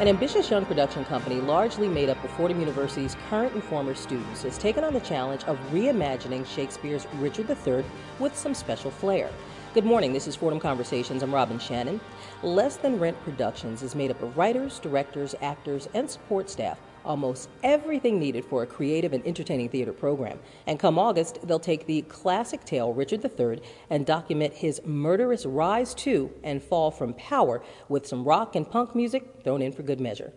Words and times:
An 0.00 0.08
ambitious 0.08 0.48
young 0.48 0.64
production 0.64 1.04
company, 1.04 1.42
largely 1.42 1.86
made 1.86 2.08
up 2.08 2.24
of 2.24 2.30
Fordham 2.30 2.58
University's 2.58 3.18
current 3.28 3.52
and 3.52 3.62
former 3.62 3.94
students, 3.94 4.44
has 4.44 4.56
taken 4.56 4.82
on 4.82 4.94
the 4.94 5.00
challenge 5.00 5.44
of 5.44 5.58
reimagining 5.70 6.46
Shakespeare's 6.46 7.06
Richard 7.16 7.50
III 7.50 7.84
with 8.18 8.34
some 8.34 8.54
special 8.54 8.90
flair. 8.90 9.28
Good 9.74 9.84
morning, 9.84 10.14
this 10.14 10.26
is 10.26 10.34
Fordham 10.34 10.58
Conversations. 10.58 11.22
I'm 11.22 11.34
Robin 11.34 11.58
Shannon. 11.58 12.00
Less 12.42 12.78
Than 12.78 12.98
Rent 12.98 13.22
Productions 13.24 13.82
is 13.82 13.94
made 13.94 14.10
up 14.10 14.22
of 14.22 14.38
writers, 14.38 14.78
directors, 14.78 15.34
actors, 15.42 15.86
and 15.92 16.10
support 16.10 16.48
staff 16.48 16.78
almost 17.04 17.48
everything 17.62 18.18
needed 18.18 18.44
for 18.44 18.62
a 18.62 18.66
creative 18.66 19.12
and 19.12 19.26
entertaining 19.26 19.68
theater 19.68 19.92
program. 19.92 20.38
And 20.66 20.78
come 20.78 20.98
August, 20.98 21.38
they'll 21.46 21.58
take 21.58 21.86
the 21.86 22.02
classic 22.02 22.64
tale, 22.64 22.92
Richard 22.92 23.24
III, 23.24 23.60
and 23.90 24.06
document 24.06 24.54
his 24.54 24.80
murderous 24.84 25.46
rise 25.46 25.94
to 25.94 26.30
and 26.42 26.62
fall 26.62 26.90
from 26.90 27.14
power 27.14 27.62
with 27.88 28.06
some 28.06 28.24
rock 28.24 28.56
and 28.56 28.68
punk 28.68 28.94
music 28.94 29.42
thrown 29.44 29.62
in 29.62 29.72
for 29.72 29.82
good 29.82 30.00
measure. 30.00 30.32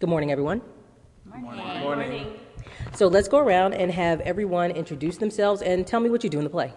Good 0.00 0.08
morning, 0.08 0.30
everyone. 0.30 0.62
Good 1.30 1.42
morning. 1.42 1.66
Good 1.66 1.82
morning. 1.82 2.40
So 2.94 3.08
let's 3.08 3.28
go 3.28 3.38
around 3.38 3.74
and 3.74 3.90
have 3.90 4.20
everyone 4.20 4.70
introduce 4.70 5.16
themselves 5.16 5.62
and 5.62 5.86
tell 5.86 6.00
me 6.00 6.10
what 6.10 6.24
you 6.24 6.30
do 6.30 6.38
in 6.38 6.44
the 6.44 6.50
play. 6.50 6.72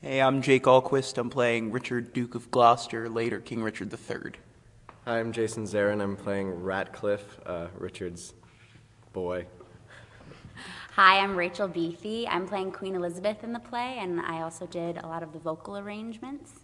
Hey, 0.00 0.20
I'm 0.20 0.42
Jake 0.42 0.64
Alquist. 0.64 1.16
I'm 1.18 1.30
playing 1.30 1.70
Richard, 1.70 2.12
Duke 2.12 2.34
of 2.34 2.50
Gloucester, 2.50 3.08
later 3.08 3.40
King 3.40 3.62
Richard 3.62 3.92
III. 3.92 4.32
Hi, 5.04 5.18
I'm 5.18 5.32
Jason 5.32 5.64
Zarin. 5.64 6.02
I'm 6.02 6.16
playing 6.16 6.62
Ratcliffe, 6.62 7.40
uh, 7.46 7.68
Richard's 7.78 8.34
boy. 9.12 9.44
Hi, 10.94 11.18
I'm 11.18 11.36
Rachel 11.36 11.68
Beefy. 11.68 12.26
I'm 12.26 12.46
playing 12.46 12.72
Queen 12.72 12.94
Elizabeth 12.94 13.44
in 13.44 13.52
the 13.52 13.58
play, 13.58 13.98
and 13.98 14.20
I 14.20 14.40
also 14.40 14.66
did 14.66 14.96
a 14.98 15.06
lot 15.06 15.22
of 15.22 15.32
the 15.34 15.38
vocal 15.38 15.76
arrangements. 15.76 16.60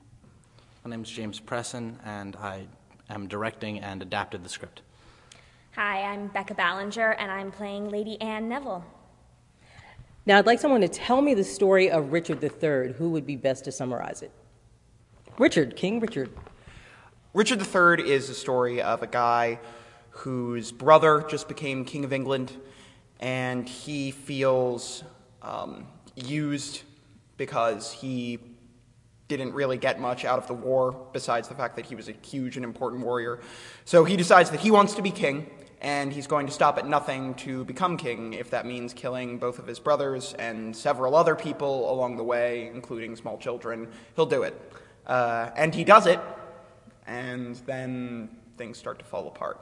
My 0.82 0.90
name 0.90 1.02
is 1.02 1.10
James 1.10 1.40
Presson, 1.40 1.96
and 2.06 2.36
I 2.36 2.66
am 3.10 3.28
directing 3.28 3.80
and 3.80 4.00
adapted 4.00 4.44
the 4.44 4.48
script. 4.48 4.80
Hi, 5.74 6.02
I'm 6.02 6.28
Becca 6.28 6.54
Ballinger, 6.54 7.12
and 7.12 7.30
I'm 7.30 7.50
playing 7.50 7.90
Lady 7.90 8.18
Anne 8.22 8.48
Neville. 8.48 8.84
Now, 10.24 10.38
I'd 10.38 10.46
like 10.46 10.58
someone 10.58 10.80
to 10.80 10.88
tell 10.88 11.20
me 11.20 11.34
the 11.34 11.44
story 11.44 11.90
of 11.90 12.12
Richard 12.12 12.42
III. 12.42 12.94
Who 12.94 13.10
would 13.10 13.26
be 13.26 13.36
best 13.36 13.64
to 13.64 13.72
summarize 13.72 14.22
it? 14.22 14.30
Richard, 15.38 15.76
King 15.76 16.00
Richard. 16.00 16.30
Richard 17.34 17.60
III 17.60 18.10
is 18.10 18.30
a 18.30 18.34
story 18.34 18.80
of 18.80 19.02
a 19.02 19.06
guy 19.06 19.58
whose 20.18 20.72
brother 20.72 21.24
just 21.28 21.46
became 21.46 21.84
King 21.84 22.04
of 22.04 22.12
England, 22.12 22.52
and 23.20 23.68
he 23.68 24.10
feels 24.10 25.04
um, 25.42 25.86
used 26.16 26.82
because 27.36 27.92
he 27.92 28.40
didn't 29.28 29.52
really 29.52 29.78
get 29.78 30.00
much 30.00 30.24
out 30.24 30.38
of 30.38 30.48
the 30.48 30.54
war 30.54 31.06
besides 31.12 31.46
the 31.46 31.54
fact 31.54 31.76
that 31.76 31.86
he 31.86 31.94
was 31.94 32.08
a 32.08 32.14
huge 32.22 32.56
and 32.56 32.64
important 32.64 33.04
warrior. 33.04 33.38
So 33.84 34.04
he 34.04 34.16
decides 34.16 34.50
that 34.50 34.58
he 34.58 34.72
wants 34.72 34.94
to 34.94 35.02
be 35.02 35.12
king, 35.12 35.48
and 35.80 36.12
he's 36.12 36.26
going 36.26 36.46
to 36.46 36.52
stop 36.52 36.78
at 36.78 36.86
nothing 36.86 37.34
to 37.34 37.64
become 37.64 37.96
king, 37.96 38.32
if 38.32 38.50
that 38.50 38.66
means 38.66 38.92
killing 38.92 39.38
both 39.38 39.60
of 39.60 39.68
his 39.68 39.78
brothers 39.78 40.34
and 40.34 40.74
several 40.74 41.14
other 41.14 41.36
people 41.36 41.92
along 41.92 42.16
the 42.16 42.24
way, 42.24 42.72
including 42.74 43.14
small 43.14 43.38
children. 43.38 43.86
He'll 44.16 44.26
do 44.26 44.42
it. 44.42 44.60
Uh, 45.06 45.50
and 45.54 45.72
he 45.72 45.84
does 45.84 46.06
it, 46.06 46.18
and 47.06 47.54
then 47.66 48.30
things 48.56 48.78
start 48.78 48.98
to 48.98 49.04
fall 49.04 49.28
apart 49.28 49.60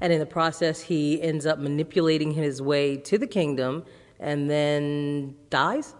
and 0.00 0.12
in 0.12 0.18
the 0.18 0.26
process, 0.26 0.80
he 0.80 1.22
ends 1.22 1.46
up 1.46 1.58
manipulating 1.58 2.32
his 2.32 2.60
way 2.60 2.96
to 2.96 3.18
the 3.18 3.26
kingdom 3.26 3.84
and 4.22 4.48
then 4.48 5.34
dies? 5.50 5.94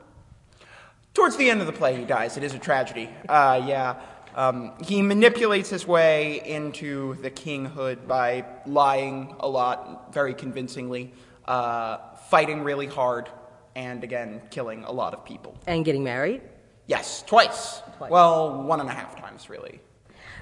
Towards 1.12 1.36
the 1.36 1.50
end 1.50 1.60
of 1.60 1.66
the 1.66 1.72
play, 1.72 1.96
he 1.96 2.04
dies. 2.04 2.36
It 2.36 2.44
is 2.44 2.54
a 2.54 2.58
tragedy. 2.58 3.10
Uh, 3.28 3.62
yeah. 3.66 4.00
Um, 4.34 4.72
he 4.82 5.02
manipulates 5.02 5.68
his 5.68 5.86
way 5.86 6.40
into 6.46 7.16
the 7.20 7.30
kinghood 7.30 8.08
by 8.08 8.46
lying 8.64 9.34
a 9.40 9.48
lot, 9.48 10.14
very 10.14 10.32
convincingly, 10.32 11.12
uh, 11.46 11.98
fighting 12.30 12.62
really 12.62 12.86
hard, 12.86 13.28
and 13.74 14.02
again, 14.02 14.40
killing 14.50 14.84
a 14.84 14.92
lot 14.92 15.12
of 15.12 15.22
people. 15.26 15.54
And 15.66 15.84
getting 15.84 16.02
married? 16.02 16.40
Yes, 16.86 17.22
twice. 17.26 17.82
twice. 17.98 18.10
Well, 18.10 18.62
one 18.62 18.80
and 18.80 18.88
a 18.88 18.92
half 18.92 19.20
times, 19.20 19.50
really. 19.50 19.80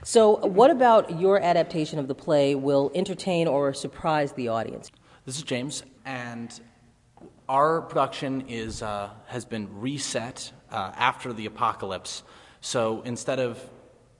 So, 0.03 0.37
what 0.37 0.71
about 0.71 1.21
your 1.21 1.39
adaptation 1.41 1.99
of 1.99 2.09
the 2.09 2.15
play 2.15 2.55
will 2.55 2.91
entertain 2.95 3.47
or 3.47 3.75
surprise 3.75 4.33
the 4.33 4.49
audience? 4.49 4.91
This 5.27 5.37
is 5.37 5.43
James, 5.43 5.83
and 6.07 6.59
our 7.51 7.83
production 7.83 8.45
is 8.49 8.83
uh, 8.83 9.11
has 9.27 9.45
been 9.45 9.69
reset 9.79 10.53
uh, 10.71 10.93
after 10.97 11.35
the 11.35 11.45
apocalypse. 11.45 12.23
So 12.63 13.03
instead 13.03 13.41
of 13.41 13.63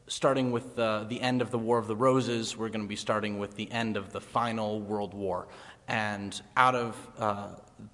starting 0.07 0.51
with 0.51 0.77
the, 0.77 1.07
the 1.09 1.21
end 1.21 1.41
of 1.41 1.51
the 1.51 1.59
War 1.59 1.79
of 1.79 1.87
the 1.87 1.97
Roses, 1.97 2.57
we're 2.57 2.69
going 2.69 2.83
to 2.83 2.89
be 2.89 2.97
starting 2.97 3.39
with 3.39 3.55
the 3.55 3.71
end 3.71 3.97
of 3.97 4.13
the 4.13 4.21
final 4.21 4.81
World 4.81 5.15
War. 5.15 5.47
And 5.89 6.41
out 6.57 6.75
of 6.75 7.09
uh, 7.19 7.49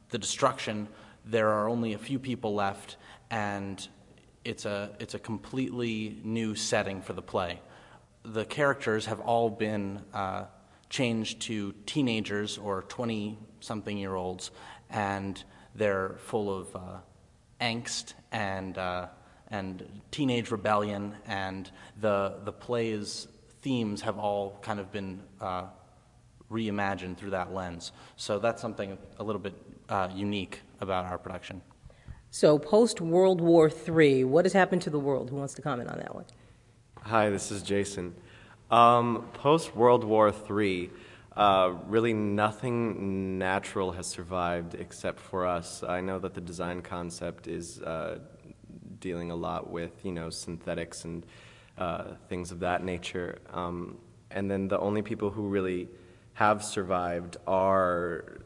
the 0.09 0.19
destruction, 0.19 0.89
there 1.25 1.51
are 1.51 1.69
only 1.69 1.93
a 1.93 1.99
few 1.99 2.19
people 2.19 2.55
left, 2.55 2.97
and 3.31 3.87
it's 4.45 4.65
a, 4.65 4.91
it's 4.99 5.15
a 5.15 5.19
completely 5.19 6.19
new 6.25 6.55
setting 6.55 7.03
for 7.03 7.13
the 7.13 7.23
play 7.23 7.61
the 8.33 8.45
characters 8.45 9.07
have 9.07 9.21
all 9.21 9.49
been 9.49 10.03
uh, 10.13 10.45
changed 10.91 11.41
to 11.43 11.73
teenagers 11.87 12.59
or 12.59 12.83
20 12.83 13.39
something 13.61 13.97
year 13.97 14.15
olds, 14.15 14.51
and 14.91 15.43
they're 15.75 16.17
full 16.19 16.55
of 16.55 16.75
uh, 16.75 16.99
angst 17.61 18.15
and, 18.33 18.79
uh, 18.79 19.07
and 19.51 20.01
teenage 20.11 20.51
rebellion, 20.51 21.15
and 21.27 21.71
the, 22.01 22.39
the 22.45 22.53
play's 22.53 23.29
themes 23.63 24.01
have 24.03 24.19
all 24.19 24.59
kind 24.63 24.81
of 24.81 24.93
been 24.93 25.21
uh, 25.41 25.65
reimagined 26.51 27.17
through 27.17 27.31
that 27.31 27.53
lens. 27.53 27.93
So 28.17 28.39
that's 28.39 28.63
something 28.63 28.97
a 29.19 29.25
little 29.25 29.41
bit 29.41 29.55
uh, 29.89 30.09
unique 30.15 30.61
about 30.81 31.07
our 31.07 31.19
production. 31.19 31.63
So, 32.31 32.59
post 32.59 33.01
World 33.01 33.41
War 33.41 33.71
III, 33.71 34.25
what 34.25 34.45
has 34.45 34.53
happened 34.53 34.83
to 34.83 34.91
the 34.91 34.99
world? 34.99 35.31
Who 35.31 35.37
wants 35.37 35.55
to 35.55 35.63
comment 35.63 35.89
on 35.89 35.97
that 35.99 36.15
one? 36.15 36.25
Hi, 37.09 37.31
this 37.31 37.53
is 37.53 37.63
Jason. 37.63 38.17
Um, 38.69 39.29
Post 39.33 39.77
World 39.77 40.03
War 40.03 40.35
III, 40.51 40.91
uh, 41.37 41.75
really 41.87 42.13
nothing 42.13 43.39
natural 43.39 43.93
has 43.93 44.09
survived 44.09 44.75
except 44.75 45.21
for 45.21 45.47
us. 45.47 45.85
I 45.85 46.01
know 46.01 46.19
that 46.19 46.35
the 46.35 46.41
design 46.41 46.83
concept 46.83 47.47
is 47.47 47.81
uh, 47.81 48.19
dealing 48.99 49.31
a 49.31 49.37
lot 49.37 49.71
with 49.71 50.05
you 50.05 50.11
know 50.11 50.31
synthetics 50.31 51.05
and 51.05 51.25
uh, 51.79 52.15
things 52.29 52.51
of 52.51 52.59
that 52.59 52.83
nature. 52.83 53.39
Um, 53.53 53.99
and 54.33 54.51
then 54.51 54.67
the 54.67 54.81
only 54.81 55.03
people 55.03 55.31
who 55.31 55.47
really 55.47 55.87
have 56.33 56.65
survived 56.65 57.37
are 57.47 58.41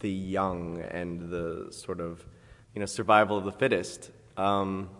the 0.00 0.10
young 0.10 0.80
and 0.90 1.30
the 1.30 1.68
sort 1.70 2.00
of 2.00 2.26
you 2.74 2.80
know 2.80 2.86
survival 2.86 3.38
of 3.38 3.44
the 3.44 3.52
fittest. 3.52 4.10
Um, 4.36 4.90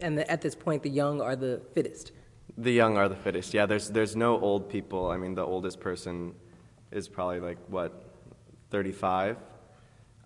and 0.00 0.18
the, 0.18 0.30
at 0.30 0.40
this 0.40 0.54
point, 0.54 0.82
the 0.82 0.90
young 0.90 1.20
are 1.20 1.36
the 1.36 1.60
fittest. 1.74 2.12
The 2.56 2.72
young 2.72 2.96
are 2.96 3.08
the 3.08 3.16
fittest. 3.16 3.54
Yeah, 3.54 3.66
there's 3.66 3.88
there's 3.88 4.16
no 4.16 4.38
old 4.40 4.68
people. 4.68 5.10
I 5.10 5.16
mean, 5.16 5.34
the 5.34 5.44
oldest 5.44 5.80
person 5.80 6.34
is 6.90 7.08
probably 7.08 7.40
like 7.40 7.58
what, 7.68 7.92
35. 8.70 9.36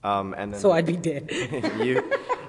Um, 0.04 0.34
and 0.36 0.52
then 0.52 0.60
so 0.60 0.72
I'd 0.72 0.86
be 0.86 0.96
dead. 0.96 1.30
you 1.82 2.02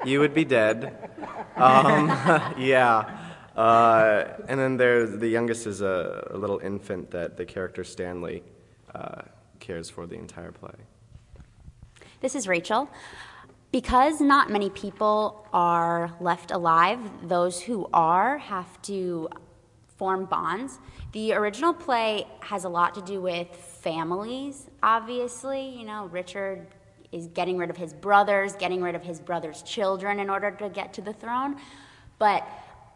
you 0.06 0.20
would 0.20 0.34
be 0.34 0.46
dead. 0.46 1.10
Um, 1.56 2.08
yeah. 2.58 3.20
Uh, 3.56 4.26
and 4.48 4.60
then 4.60 4.78
there's 4.78 5.20
the 5.20 5.28
youngest 5.28 5.68
is 5.68 5.82
a, 5.82 6.28
a, 6.32 6.38
little 6.38 6.58
infant 6.58 7.12
that 7.12 7.38
the 7.38 7.46
character 7.46 7.84
Stanley 7.84 8.42
uh, 8.96 9.22
cares 9.60 9.92
for 9.92 10.08
the 10.08 10.16
entire 10.16 10.52
play. 10.52 10.74
This 12.20 12.34
is 12.34 12.48
Rachel. 12.48 12.90
Because 13.74 14.22
not 14.22 14.52
many 14.52 14.70
people 14.70 15.48
are 15.52 16.16
left 16.20 16.52
alive, 16.52 17.00
those 17.28 17.60
who 17.60 17.90
are 17.92 18.38
have 18.38 18.80
to 18.84 19.28
form 19.98 20.26
bonds. 20.26 20.78
The 21.12 21.34
original 21.34 21.74
play 21.74 22.28
has 22.42 22.66
a 22.66 22.70
lot 22.70 22.94
to 22.94 23.02
do 23.02 23.20
with 23.20 23.48
families, 23.48 24.70
obviously. 24.84 25.70
You 25.70 25.86
know, 25.86 26.06
Richard 26.06 26.68
is 27.12 27.30
getting 27.30 27.58
rid 27.58 27.72
of 27.72 27.78
his 27.78 27.96
brothers, 27.96 28.56
getting 28.56 28.80
rid 28.80 28.94
of 28.94 29.02
his 29.02 29.20
brothers' 29.20 29.64
children 29.64 30.20
in 30.20 30.30
order 30.30 30.52
to 30.52 30.70
get 30.70 30.94
to 30.94 31.02
the 31.02 31.14
throne. 31.14 31.56
But 32.20 32.48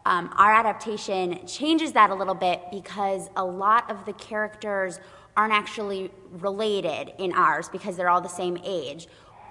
um, 0.06 0.32
our 0.36 0.54
adaptation 0.54 1.44
changes 1.44 1.90
that 1.94 2.10
a 2.10 2.14
little 2.14 2.36
bit 2.36 2.62
because 2.70 3.30
a 3.34 3.44
lot 3.44 3.90
of 3.90 4.04
the 4.06 4.12
characters 4.12 5.00
aren't 5.36 5.52
actually 5.52 6.12
related 6.30 7.14
in 7.18 7.32
ours 7.32 7.68
because 7.68 7.96
they're 7.96 8.10
all 8.10 8.20
the 8.20 8.28
same 8.28 8.58
age 8.64 9.08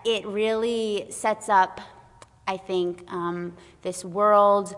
it 0.07 0.25
really 0.25 1.05
sets 1.09 1.49
up, 1.49 1.81
I 2.47 2.55
think, 2.55 3.03
um, 3.11 3.57
this 3.81 4.05
world 4.05 4.73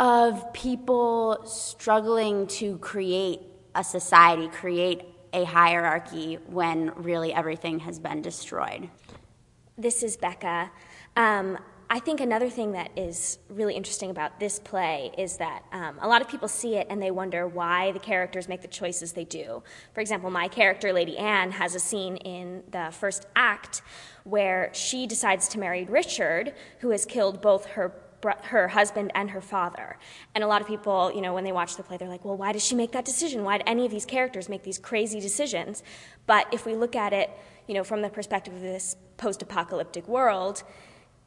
of 0.00 0.52
people 0.52 1.42
struggling 1.46 2.48
to 2.48 2.76
create 2.78 3.40
a 3.76 3.84
society, 3.84 4.48
create 4.48 5.04
a 5.32 5.44
hierarchy 5.44 6.38
when 6.46 6.92
really 6.96 7.32
everything 7.32 7.78
has 7.78 8.00
been 8.00 8.20
destroyed. 8.20 8.90
This 9.78 10.02
is 10.02 10.16
Becca. 10.16 10.72
Um, 11.14 11.56
I 11.88 12.00
think 12.00 12.20
another 12.20 12.50
thing 12.50 12.72
that 12.72 12.90
is 12.96 13.38
really 13.48 13.74
interesting 13.74 14.10
about 14.10 14.40
this 14.40 14.58
play 14.58 15.12
is 15.16 15.36
that 15.36 15.62
um, 15.70 15.98
a 16.00 16.08
lot 16.08 16.20
of 16.20 16.28
people 16.28 16.48
see 16.48 16.74
it 16.74 16.88
and 16.90 17.00
they 17.00 17.12
wonder 17.12 17.46
why 17.46 17.92
the 17.92 18.00
characters 18.00 18.48
make 18.48 18.60
the 18.60 18.68
choices 18.68 19.12
they 19.12 19.24
do. 19.24 19.62
For 19.94 20.00
example, 20.00 20.28
my 20.30 20.48
character, 20.48 20.92
Lady 20.92 21.16
Anne, 21.16 21.52
has 21.52 21.76
a 21.76 21.78
scene 21.78 22.16
in 22.16 22.64
the 22.72 22.88
first 22.90 23.26
act 23.36 23.82
where 24.24 24.70
she 24.72 25.06
decides 25.06 25.46
to 25.48 25.60
marry 25.60 25.84
Richard, 25.84 26.54
who 26.80 26.90
has 26.90 27.06
killed 27.06 27.40
both 27.40 27.66
her 27.66 27.92
her 28.44 28.66
husband 28.66 29.12
and 29.14 29.30
her 29.30 29.40
father. 29.40 29.98
And 30.34 30.42
a 30.42 30.48
lot 30.48 30.60
of 30.60 30.66
people, 30.66 31.12
you 31.14 31.20
know, 31.20 31.34
when 31.34 31.44
they 31.44 31.52
watch 31.52 31.76
the 31.76 31.84
play, 31.84 31.96
they're 31.96 32.08
like, 32.08 32.24
well, 32.24 32.36
why 32.36 32.50
does 32.50 32.64
she 32.64 32.74
make 32.74 32.90
that 32.92 33.04
decision? 33.04 33.44
Why 33.44 33.58
do 33.58 33.64
any 33.66 33.84
of 33.84 33.92
these 33.92 34.06
characters 34.06 34.48
make 34.48 34.64
these 34.64 34.78
crazy 34.78 35.20
decisions? 35.20 35.84
But 36.26 36.48
if 36.52 36.66
we 36.66 36.74
look 36.74 36.96
at 36.96 37.12
it, 37.12 37.30
you 37.68 37.74
know, 37.74 37.84
from 37.84 38.02
the 38.02 38.08
perspective 38.08 38.54
of 38.54 38.62
this 38.62 38.96
post 39.16 39.42
apocalyptic 39.42 40.08
world, 40.08 40.64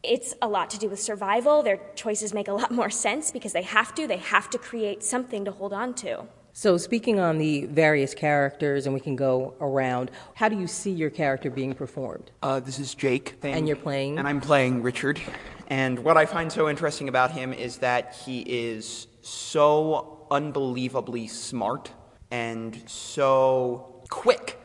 it's 0.04 0.34
a 0.42 0.48
lot 0.48 0.70
to 0.72 0.78
do 0.78 0.90
with 0.90 1.00
survival. 1.00 1.62
Their 1.62 1.80
choices 1.96 2.34
make 2.34 2.48
a 2.48 2.54
lot 2.54 2.72
more 2.72 2.90
sense 2.90 3.32
because 3.32 3.54
they 3.54 3.64
have 3.64 3.94
to. 3.96 4.08
They 4.08 4.18
have 4.18 4.50
to 4.52 4.58
create 4.58 5.04
something 5.04 5.46
to 5.46 5.52
hold 5.52 5.74
on 5.74 5.94
to. 5.96 6.26
So, 6.52 6.78
speaking 6.78 7.20
on 7.20 7.38
the 7.38 7.66
various 7.68 8.14
characters, 8.14 8.86
and 8.86 8.94
we 8.94 9.00
can 9.00 9.16
go 9.16 9.54
around, 9.62 10.12
how 10.34 10.50
do 10.50 10.60
you 10.60 10.68
see 10.68 10.92
your 10.92 11.10
character 11.10 11.50
being 11.50 11.74
performed? 11.74 12.32
Uh, 12.42 12.60
this 12.60 12.80
is 12.80 12.96
Jake. 12.96 13.36
And 13.44 13.68
you're 13.68 13.78
playing? 13.78 14.18
And 14.18 14.28
I'm 14.28 14.42
playing 14.42 14.82
Richard. 14.82 15.22
And 15.68 16.00
what 16.00 16.18
I 16.18 16.26
find 16.26 16.52
so 16.52 16.68
interesting 16.68 17.08
about 17.08 17.32
him 17.32 17.54
is 17.54 17.78
that 17.78 18.16
he 18.26 18.42
is 18.42 19.08
so 19.22 20.28
unbelievably 20.32 21.28
smart 21.28 21.92
and 22.32 22.82
so 22.88 24.04
quick 24.10 24.59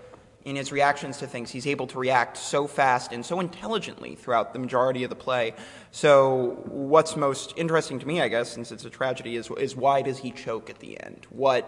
in 0.44 0.56
his 0.56 0.70
reactions 0.70 1.18
to 1.18 1.26
things. 1.26 1.50
He's 1.50 1.66
able 1.66 1.86
to 1.88 1.98
react 1.98 2.36
so 2.36 2.66
fast 2.66 3.12
and 3.12 3.24
so 3.24 3.40
intelligently 3.40 4.14
throughout 4.14 4.52
the 4.52 4.58
majority 4.58 5.04
of 5.04 5.10
the 5.10 5.16
play. 5.16 5.54
So, 5.90 6.62
what's 6.66 7.16
most 7.16 7.54
interesting 7.56 7.98
to 7.98 8.06
me, 8.06 8.20
I 8.20 8.28
guess, 8.28 8.50
since 8.50 8.70
it's 8.70 8.84
a 8.84 8.90
tragedy, 8.90 9.36
is, 9.36 9.50
is 9.58 9.74
why 9.74 10.02
does 10.02 10.18
he 10.18 10.30
choke 10.30 10.68
at 10.68 10.78
the 10.80 11.02
end? 11.02 11.26
What, 11.30 11.64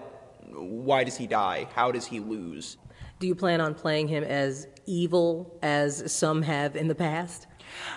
why 0.53 1.05
does 1.05 1.17
he 1.17 1.27
die? 1.27 1.69
How 1.75 1.91
does 1.91 2.07
he 2.07 2.21
lose? 2.21 2.77
Do 3.19 3.27
you 3.27 3.35
plan 3.35 3.63
on 3.63 3.75
playing 3.75 4.09
him 4.09 4.25
as 4.25 4.69
evil 4.85 5.59
as 5.63 6.13
some 6.13 6.43
have 6.43 6.77
in 6.77 6.89
the 6.89 6.95
past? 6.95 7.47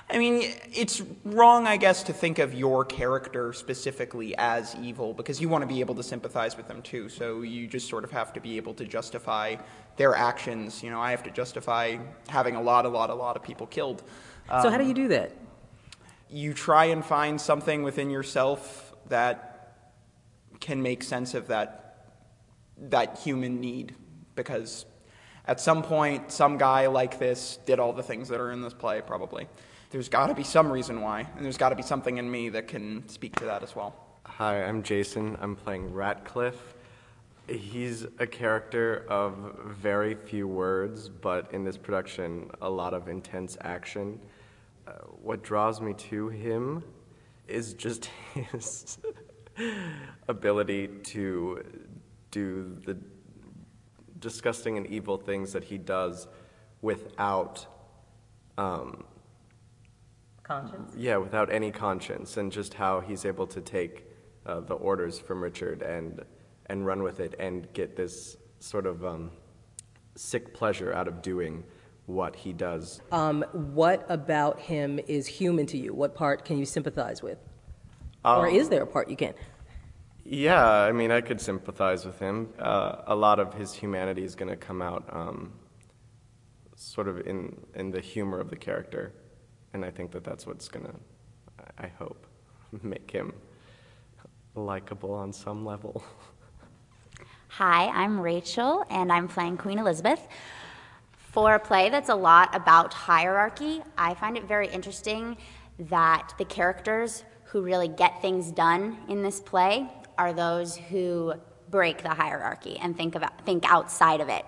I 0.10 0.18
mean, 0.18 0.52
it's 0.74 1.02
wrong, 1.24 1.68
I 1.68 1.78
guess, 1.78 2.04
to 2.04 2.14
think 2.14 2.40
of 2.40 2.54
your 2.54 2.86
character 2.86 3.54
specifically 3.54 4.36
as 4.38 4.76
evil 4.82 5.14
because 5.14 5.40
you 5.40 5.50
want 5.50 5.62
to 5.62 5.68
be 5.68 5.80
able 5.80 5.96
to 5.96 6.04
sympathize 6.04 6.58
with 6.58 6.68
them 6.68 6.82
too. 6.82 7.10
So 7.10 7.42
you 7.42 7.68
just 7.68 7.88
sort 7.88 8.04
of 8.04 8.12
have 8.12 8.34
to 8.34 8.40
be 8.40 8.58
able 8.58 8.74
to 8.76 8.86
justify 8.86 9.58
their 10.00 10.16
actions. 10.16 10.82
You 10.82 10.90
know, 10.90 11.00
I 11.00 11.12
have 11.12 11.24
to 11.24 11.30
justify 11.30 11.98
having 12.30 12.56
a 12.56 12.62
lot, 12.62 12.86
a 12.86 12.90
lot, 12.90 13.10
a 13.10 13.14
lot 13.14 13.36
of 13.36 13.44
people 13.44 13.68
killed. 13.68 14.02
Um, 14.50 14.64
so 14.64 14.70
how 14.72 14.78
do 14.78 14.86
you 14.86 14.94
do 14.94 15.10
that? 15.10 15.34
You 16.30 16.54
try 16.54 16.86
and 16.86 17.04
find 17.04 17.40
something 17.40 17.84
within 17.84 18.10
yourself 18.10 18.96
that 19.10 19.76
can 20.62 20.82
make 20.82 21.04
sense 21.04 21.34
of 21.34 21.48
that 21.48 21.86
that 22.82 23.20
human 23.20 23.60
need 23.60 23.94
because 24.36 24.86
at 25.46 25.60
some 25.60 25.84
point 25.84 26.32
some 26.32 26.58
guy 26.58 26.88
like 26.88 27.20
this 27.20 27.60
did 27.66 27.78
all 27.78 27.92
the 27.92 28.04
things 28.04 28.30
that 28.30 28.40
are 28.40 28.52
in 28.52 28.62
this 28.62 28.74
play 28.74 29.02
probably 29.06 29.48
there's 29.92 30.10
got 30.10 30.28
to 30.28 30.36
be 30.36 30.44
some 30.44 30.72
reason 30.72 31.02
why, 31.02 31.28
and 31.36 31.44
there's 31.44 31.58
got 31.58 31.70
to 31.70 31.76
be 31.76 31.82
something 31.82 32.18
in 32.18 32.30
me 32.30 32.50
that 32.50 32.68
can 32.68 33.08
speak 33.10 33.36
to 33.38 33.46
that 33.46 33.64
as 33.64 33.76
well. 33.76 33.96
Hi, 34.24 34.64
I'm 34.64 34.84
Jason. 34.84 35.36
I'm 35.42 35.56
playing 35.56 35.94
Ratcliffe. 35.94 36.76
He's 37.50 38.06
a 38.20 38.28
character 38.28 39.06
of 39.10 39.34
very 39.66 40.14
few 40.14 40.48
words, 40.48 41.10
but 41.10 41.52
in 41.52 41.64
this 41.64 41.78
production, 41.78 42.52
a 42.62 42.70
lot 42.70 42.94
of 42.94 43.08
intense 43.08 43.58
action. 43.62 44.20
Uh, 44.88 44.92
what 45.22 45.42
draws 45.42 45.82
me 45.82 45.94
to 45.94 46.30
him 46.30 46.84
is 47.48 47.74
just 47.74 48.06
his 48.34 49.00
ability 50.28 50.88
to 51.06 51.64
do 52.30 52.78
the 52.86 52.96
disgusting 54.20 54.78
and 54.78 54.86
evil 54.88 55.18
things 55.18 55.52
that 55.54 55.64
he 55.64 55.78
does 55.78 56.28
without 56.82 57.66
um, 58.58 59.06
conscience? 60.44 60.94
Yeah, 60.96 61.18
without 61.18 61.52
any 61.52 61.72
conscience, 61.72 62.38
and 62.38 62.52
just 62.52 62.76
how 62.76 63.00
he's 63.00 63.26
able 63.26 63.48
to 63.48 63.62
take 63.62 64.06
uh, 64.46 64.60
the 64.60 64.76
orders 64.76 65.20
from 65.20 65.42
Richard 65.42 65.82
and 65.82 66.24
and 66.70 66.86
run 66.86 67.04
with 67.04 67.20
it 67.20 67.36
and 67.40 67.72
get 67.74 67.96
this 67.96 68.38
sort 68.60 68.86
of 68.86 69.06
um, 69.06 69.32
sick 70.16 70.54
pleasure 70.54 70.94
out 70.94 71.08
of 71.08 71.22
doing 71.22 71.64
what 72.06 72.36
he 72.36 72.54
does. 72.54 73.02
Um, 73.12 73.44
what 73.52 74.06
about 74.10 74.60
him 74.60 75.00
is 75.08 75.28
human 75.28 75.66
to 75.68 75.78
you? 75.78 75.94
What 75.94 76.16
part 76.16 76.46
can 76.46 76.58
you 76.58 76.66
sympathize 76.66 77.22
with? 77.22 77.38
Um, 78.26 78.40
or 78.40 78.48
is 78.48 78.70
there 78.70 78.84
a 78.84 78.88
part 78.88 79.10
you 79.10 79.16
can? 79.16 79.34
Yeah, 80.26 80.64
I 80.64 80.92
mean, 80.92 81.12
I 81.12 81.22
could 81.22 81.40
sympathize 81.42 82.06
with 82.06 82.20
him. 82.20 82.50
Uh, 82.60 82.98
a 83.08 83.16
lot 83.16 83.40
of 83.40 83.54
his 83.54 83.74
humanity 83.74 84.24
is 84.24 84.36
going 84.36 84.50
to 84.50 84.58
come 84.58 84.82
out 84.82 85.06
um, 85.12 85.54
sort 86.76 87.08
of 87.08 87.26
in, 87.28 87.58
in 87.76 87.92
the 87.92 88.02
humor 88.02 88.40
of 88.40 88.50
the 88.50 88.56
character 88.56 89.14
and 89.74 89.86
I 89.86 89.92
think 89.92 90.12
that 90.12 90.24
that's 90.24 90.48
what's 90.48 90.68
gonna, 90.68 90.94
I 91.78 91.88
hope, 91.88 92.26
make 92.84 93.12
him 93.12 93.34
likable 94.56 95.14
on 95.14 95.32
some 95.32 95.66
level. 95.66 96.04
Hi, 97.60 97.88
I'm 97.90 98.22
Rachel, 98.22 98.86
and 98.90 99.12
I'm 99.12 99.28
playing 99.28 99.58
Queen 99.58 99.80
Elizabeth. 99.80 100.26
For 101.18 101.56
a 101.56 101.60
play 101.60 101.90
that's 101.90 102.08
a 102.08 102.16
lot 102.16 102.56
about 102.56 102.94
hierarchy, 102.94 103.82
I 103.98 104.14
find 104.14 104.38
it 104.38 104.46
very 104.46 104.70
interesting 104.70 105.36
that 105.78 106.34
the 106.38 106.46
characters 106.46 107.26
who 107.48 107.62
really 107.62 107.90
get 107.90 108.22
things 108.22 108.50
done 108.54 109.00
in 109.10 109.24
this 109.24 109.42
play 109.42 109.92
are 110.18 110.32
those 110.32 110.78
who 110.78 111.34
break 111.70 112.02
the 112.02 112.14
hierarchy 112.14 112.80
and 112.82 112.96
think 112.96 113.16
about 113.16 113.46
think 113.46 113.70
outside 113.70 114.22
of 114.22 114.30
it. 114.30 114.46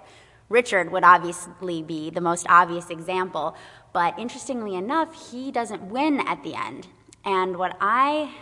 Richard 0.47 0.89
would 0.93 1.03
obviously 1.03 1.83
be 1.83 2.11
the 2.11 2.21
most 2.21 2.45
obvious 2.47 2.89
example, 2.89 3.57
but 3.91 4.17
interestingly 4.17 4.75
enough, 4.75 5.31
he 5.33 5.51
doesn't 5.51 5.81
win 5.81 6.21
at 6.21 6.41
the 6.43 6.55
end. 6.55 6.87
And 7.25 7.57
what 7.57 7.75
I 7.81 8.33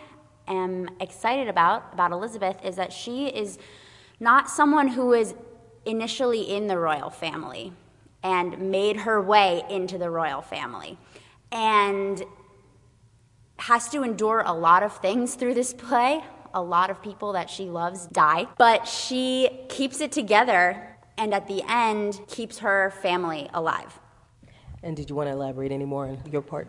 am 0.48 0.92
excited 1.02 1.48
about 1.48 1.92
about 1.92 2.12
Elizabeth 2.12 2.64
is 2.64 2.76
that 2.76 2.94
she 2.94 3.30
is 3.30 3.58
not 4.20 4.50
someone 4.50 4.90
who 4.90 5.14
is 5.14 5.34
initially 5.86 6.42
in 6.42 6.68
the 6.68 6.78
royal 6.78 7.10
family 7.10 7.74
and 8.24 8.72
made 8.72 8.98
her 8.98 9.22
way 9.22 9.64
into 9.70 9.98
the 9.98 10.10
royal 10.10 10.42
family 10.42 10.98
and 11.52 12.24
has 13.58 13.90
to 13.90 14.04
endure 14.04 14.44
a 14.46 14.54
lot 14.54 14.84
of 14.84 14.96
things 14.98 15.36
through 15.36 15.54
this 15.54 15.74
play. 15.74 16.22
A 16.54 16.62
lot 16.62 16.90
of 16.90 17.02
people 17.02 17.34
that 17.34 17.50
she 17.50 17.66
loves 17.66 18.08
die, 18.08 18.48
but 18.58 18.88
she 18.88 19.50
keeps 19.70 20.02
it 20.02 20.12
together 20.12 20.98
and 21.18 21.34
at 21.34 21.48
the 21.48 21.62
end 21.68 22.20
keeps 22.28 22.60
her 22.60 22.92
family 23.02 23.50
alive. 23.54 24.00
And 24.82 24.96
did 24.96 25.10
you 25.10 25.16
want 25.16 25.28
to 25.28 25.34
elaborate 25.34 25.72
any 25.72 25.86
more 25.86 26.06
on 26.06 26.20
your 26.32 26.42
part? 26.42 26.68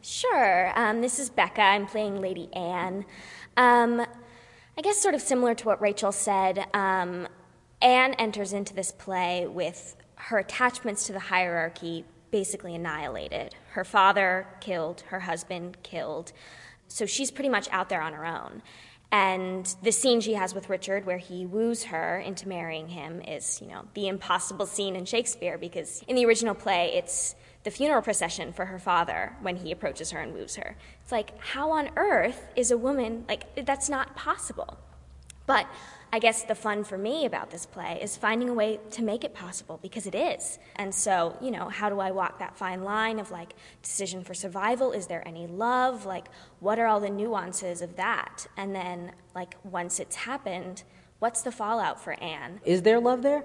Sure. 0.00 0.72
Um, 0.76 1.00
this 1.00 1.18
is 1.18 1.30
Becca. 1.30 1.60
I'm 1.60 1.86
playing 1.86 2.20
Lady 2.20 2.48
Anne. 2.54 3.04
Um, 3.56 4.04
I 4.76 4.80
guess, 4.80 4.98
sort 4.98 5.14
of 5.14 5.20
similar 5.20 5.54
to 5.54 5.66
what 5.66 5.82
Rachel 5.82 6.12
said, 6.12 6.66
um, 6.72 7.28
Anne 7.82 8.14
enters 8.14 8.52
into 8.52 8.72
this 8.72 8.90
play 8.90 9.46
with 9.46 9.96
her 10.14 10.38
attachments 10.38 11.06
to 11.06 11.12
the 11.12 11.18
hierarchy 11.18 12.04
basically 12.30 12.74
annihilated. 12.74 13.54
Her 13.72 13.84
father 13.84 14.46
killed, 14.60 15.02
her 15.08 15.20
husband 15.20 15.76
killed. 15.82 16.32
So 16.88 17.04
she's 17.04 17.30
pretty 17.30 17.50
much 17.50 17.68
out 17.70 17.90
there 17.90 18.00
on 18.00 18.14
her 18.14 18.24
own. 18.24 18.62
And 19.10 19.66
the 19.82 19.92
scene 19.92 20.22
she 20.22 20.34
has 20.34 20.54
with 20.54 20.70
Richard, 20.70 21.04
where 21.04 21.18
he 21.18 21.44
woos 21.44 21.84
her 21.84 22.18
into 22.18 22.48
marrying 22.48 22.88
him, 22.88 23.20
is, 23.20 23.60
you 23.60 23.68
know, 23.68 23.84
the 23.92 24.08
impossible 24.08 24.64
scene 24.64 24.96
in 24.96 25.04
Shakespeare 25.04 25.58
because 25.58 26.02
in 26.08 26.16
the 26.16 26.24
original 26.24 26.54
play, 26.54 26.94
it's 26.94 27.34
the 27.64 27.70
funeral 27.70 28.02
procession 28.02 28.52
for 28.52 28.66
her 28.66 28.78
father 28.78 29.36
when 29.40 29.56
he 29.56 29.70
approaches 29.70 30.10
her 30.10 30.20
and 30.20 30.32
woos 30.32 30.56
her. 30.56 30.76
It's 31.02 31.12
like, 31.12 31.38
how 31.38 31.70
on 31.70 31.90
earth 31.96 32.48
is 32.56 32.70
a 32.70 32.78
woman, 32.78 33.24
like, 33.28 33.64
that's 33.64 33.88
not 33.88 34.16
possible. 34.16 34.78
But 35.46 35.66
I 36.14 36.18
guess 36.18 36.42
the 36.42 36.54
fun 36.54 36.84
for 36.84 36.98
me 36.98 37.24
about 37.24 37.50
this 37.50 37.64
play 37.64 37.98
is 38.02 38.16
finding 38.16 38.48
a 38.50 38.54
way 38.54 38.78
to 38.90 39.02
make 39.02 39.24
it 39.24 39.34
possible 39.34 39.78
because 39.80 40.06
it 40.06 40.14
is. 40.14 40.58
And 40.76 40.94
so, 40.94 41.36
you 41.40 41.50
know, 41.50 41.68
how 41.68 41.88
do 41.88 42.00
I 42.00 42.10
walk 42.10 42.38
that 42.38 42.56
fine 42.56 42.84
line 42.84 43.18
of 43.18 43.30
like 43.30 43.54
decision 43.82 44.22
for 44.22 44.34
survival? 44.34 44.92
Is 44.92 45.06
there 45.06 45.26
any 45.26 45.46
love? 45.46 46.04
Like, 46.04 46.26
what 46.60 46.78
are 46.78 46.86
all 46.86 47.00
the 47.00 47.08
nuances 47.08 47.80
of 47.80 47.96
that? 47.96 48.46
And 48.58 48.74
then, 48.74 49.12
like, 49.34 49.56
once 49.64 50.00
it's 50.00 50.16
happened, 50.16 50.82
what's 51.18 51.40
the 51.42 51.52
fallout 51.52 51.98
for 51.98 52.12
Anne? 52.22 52.60
Is 52.64 52.82
there 52.82 53.00
love 53.00 53.22
there? 53.22 53.44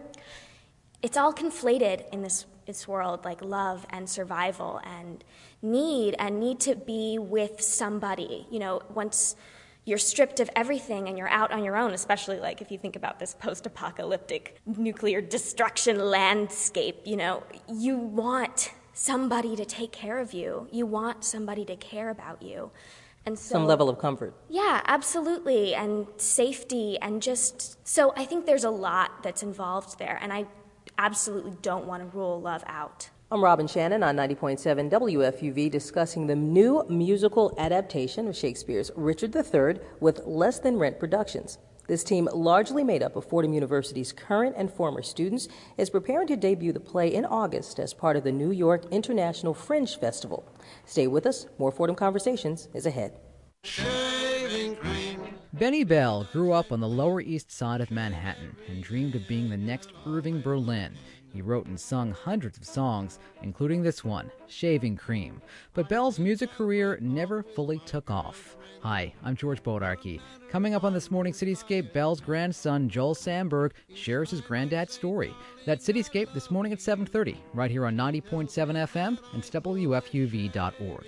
It's 1.02 1.16
all 1.16 1.34
conflated 1.34 2.10
in 2.12 2.22
this, 2.22 2.46
this 2.68 2.88
world, 2.88 3.26
like 3.26 3.42
love 3.42 3.86
and 3.90 4.08
survival 4.08 4.80
and 4.84 5.24
need, 5.64 6.16
and 6.20 6.40
need 6.40 6.60
to 6.60 6.76
be 6.76 7.18
with 7.20 7.60
somebody. 7.62 8.46
You 8.52 8.60
know, 8.60 8.82
once 8.94 9.36
you're 9.86 9.98
stripped 9.98 10.40
of 10.40 10.50
everything 10.56 11.08
and 11.08 11.18
you're 11.18 11.30
out 11.30 11.52
on 11.52 11.64
your 11.64 11.78
own, 11.78 11.94
especially 11.94 12.40
like 12.40 12.62
if 12.62 12.70
you 12.72 12.78
think 12.78 12.96
about 12.96 13.20
this 13.20 13.34
post 13.34 13.66
apocalyptic 13.66 14.60
nuclear 14.66 15.22
destruction 15.22 15.98
landscape, 15.98 16.98
you 17.06 17.16
know, 17.16 17.42
you 17.74 17.98
want 17.98 18.72
somebody 18.94 19.56
to 19.56 19.64
take 19.66 19.92
care 19.92 20.20
of 20.20 20.34
you. 20.34 20.68
You 20.72 20.86
want 20.86 21.24
somebody 21.24 21.64
to 21.66 21.76
care 21.78 22.10
about 22.10 22.42
you. 22.42 22.70
And 23.26 23.38
so, 23.38 23.54
Some 23.54 23.66
level 23.66 23.90
of 23.90 24.00
comfort. 24.00 24.34
yeah, 24.50 24.82
absolutely. 24.86 25.76
And 25.76 26.08
safety, 26.18 26.98
and 27.02 27.22
just 27.22 27.86
so 27.88 28.14
I 28.16 28.24
think 28.26 28.46
there's 28.46 28.64
a 28.64 28.70
lot 28.70 29.22
that's 29.22 29.44
involved 29.44 30.00
there. 30.00 30.18
And 30.22 30.32
I 30.32 30.46
absolutely 30.98 31.56
don't 31.62 31.86
want 31.86 32.04
to 32.04 32.18
rule 32.18 32.42
love 32.42 32.64
out. 32.68 33.10
I'm 33.30 33.44
Robin 33.44 33.68
Shannon 33.68 34.04
on 34.04 34.16
90.7 34.16 34.90
WFUV 34.90 35.70
discussing 35.70 36.28
the 36.28 36.36
new 36.36 36.86
musical 36.88 37.54
adaptation 37.58 38.28
of 38.28 38.38
Shakespeare's 38.38 38.90
Richard 38.96 39.36
III 39.36 39.82
with 40.00 40.22
Less 40.26 40.60
Than 40.60 40.78
Rent 40.78 40.98
Productions. 40.98 41.58
This 41.88 42.04
team, 42.04 42.28
largely 42.34 42.84
made 42.84 43.02
up 43.04 43.16
of 43.16 43.26
Fordham 43.26 43.54
University's 43.54 44.12
current 44.12 44.56
and 44.58 44.72
former 44.72 45.02
students, 45.02 45.48
is 45.78 45.90
preparing 45.90 46.28
to 46.28 46.36
debut 46.36 46.74
the 46.74 46.80
play 46.80 47.14
in 47.14 47.26
August 47.26 47.80
as 47.80 47.94
part 47.94 48.18
of 48.18 48.24
the 48.24 48.32
New 48.32 48.52
York 48.52 48.86
International 48.92 49.54
Fringe 49.54 49.98
Festival. 49.98 50.46
Stay 50.86 51.08
with 51.08 51.26
us. 51.26 51.48
More 51.58 51.72
Fordham 51.72 51.96
Conversations 51.96 52.68
is 52.74 52.86
ahead. 52.86 53.18
Benny 55.60 55.84
Bell 55.84 56.28
grew 56.32 56.52
up 56.52 56.72
on 56.72 56.80
the 56.80 56.88
Lower 56.88 57.20
East 57.20 57.52
Side 57.52 57.82
of 57.82 57.90
Manhattan 57.90 58.56
and 58.68 58.84
dreamed 58.84 59.16
of 59.16 59.28
being 59.28 59.50
the 59.50 59.58
next 59.58 59.92
Irving 60.06 60.40
Berlin. 60.40 60.94
He 61.34 61.42
wrote 61.42 61.66
and 61.66 61.80
sung 61.80 62.12
hundreds 62.12 62.60
of 62.60 62.64
songs, 62.66 63.18
including 63.42 63.82
this 63.82 64.04
one, 64.04 64.30
Shaving 64.48 64.96
Cream. 64.98 65.42
But 65.74 65.90
Bell's 65.90 66.20
music 66.20 66.52
career 66.52 67.00
never 67.02 67.42
fully 67.42 67.80
took 67.88 68.12
off. 68.12 68.56
Hi, 68.84 69.12
I'm 69.24 69.36
George 69.36 69.64
Bodarky. 69.64 70.22
Coming 70.52 70.76
up 70.76 70.84
on 70.84 70.94
this 70.94 71.10
morning 71.10 71.34
Cityscape, 71.34 71.92
Bell's 71.92 72.22
grandson 72.22 72.88
Joel 72.88 73.16
Samberg 73.16 73.72
shares 73.96 74.30
his 74.30 74.42
granddad's 74.42 74.94
story. 74.94 75.34
That 75.66 75.80
Cityscape 75.80 76.36
this 76.36 76.52
morning 76.52 76.72
at 76.72 76.80
7:30, 76.80 77.36
right 77.56 77.72
here 77.72 77.88
on 77.88 77.96
90.7 77.96 78.76
FM 78.76 79.18
and 79.34 79.42
WFUV.org. 79.42 81.06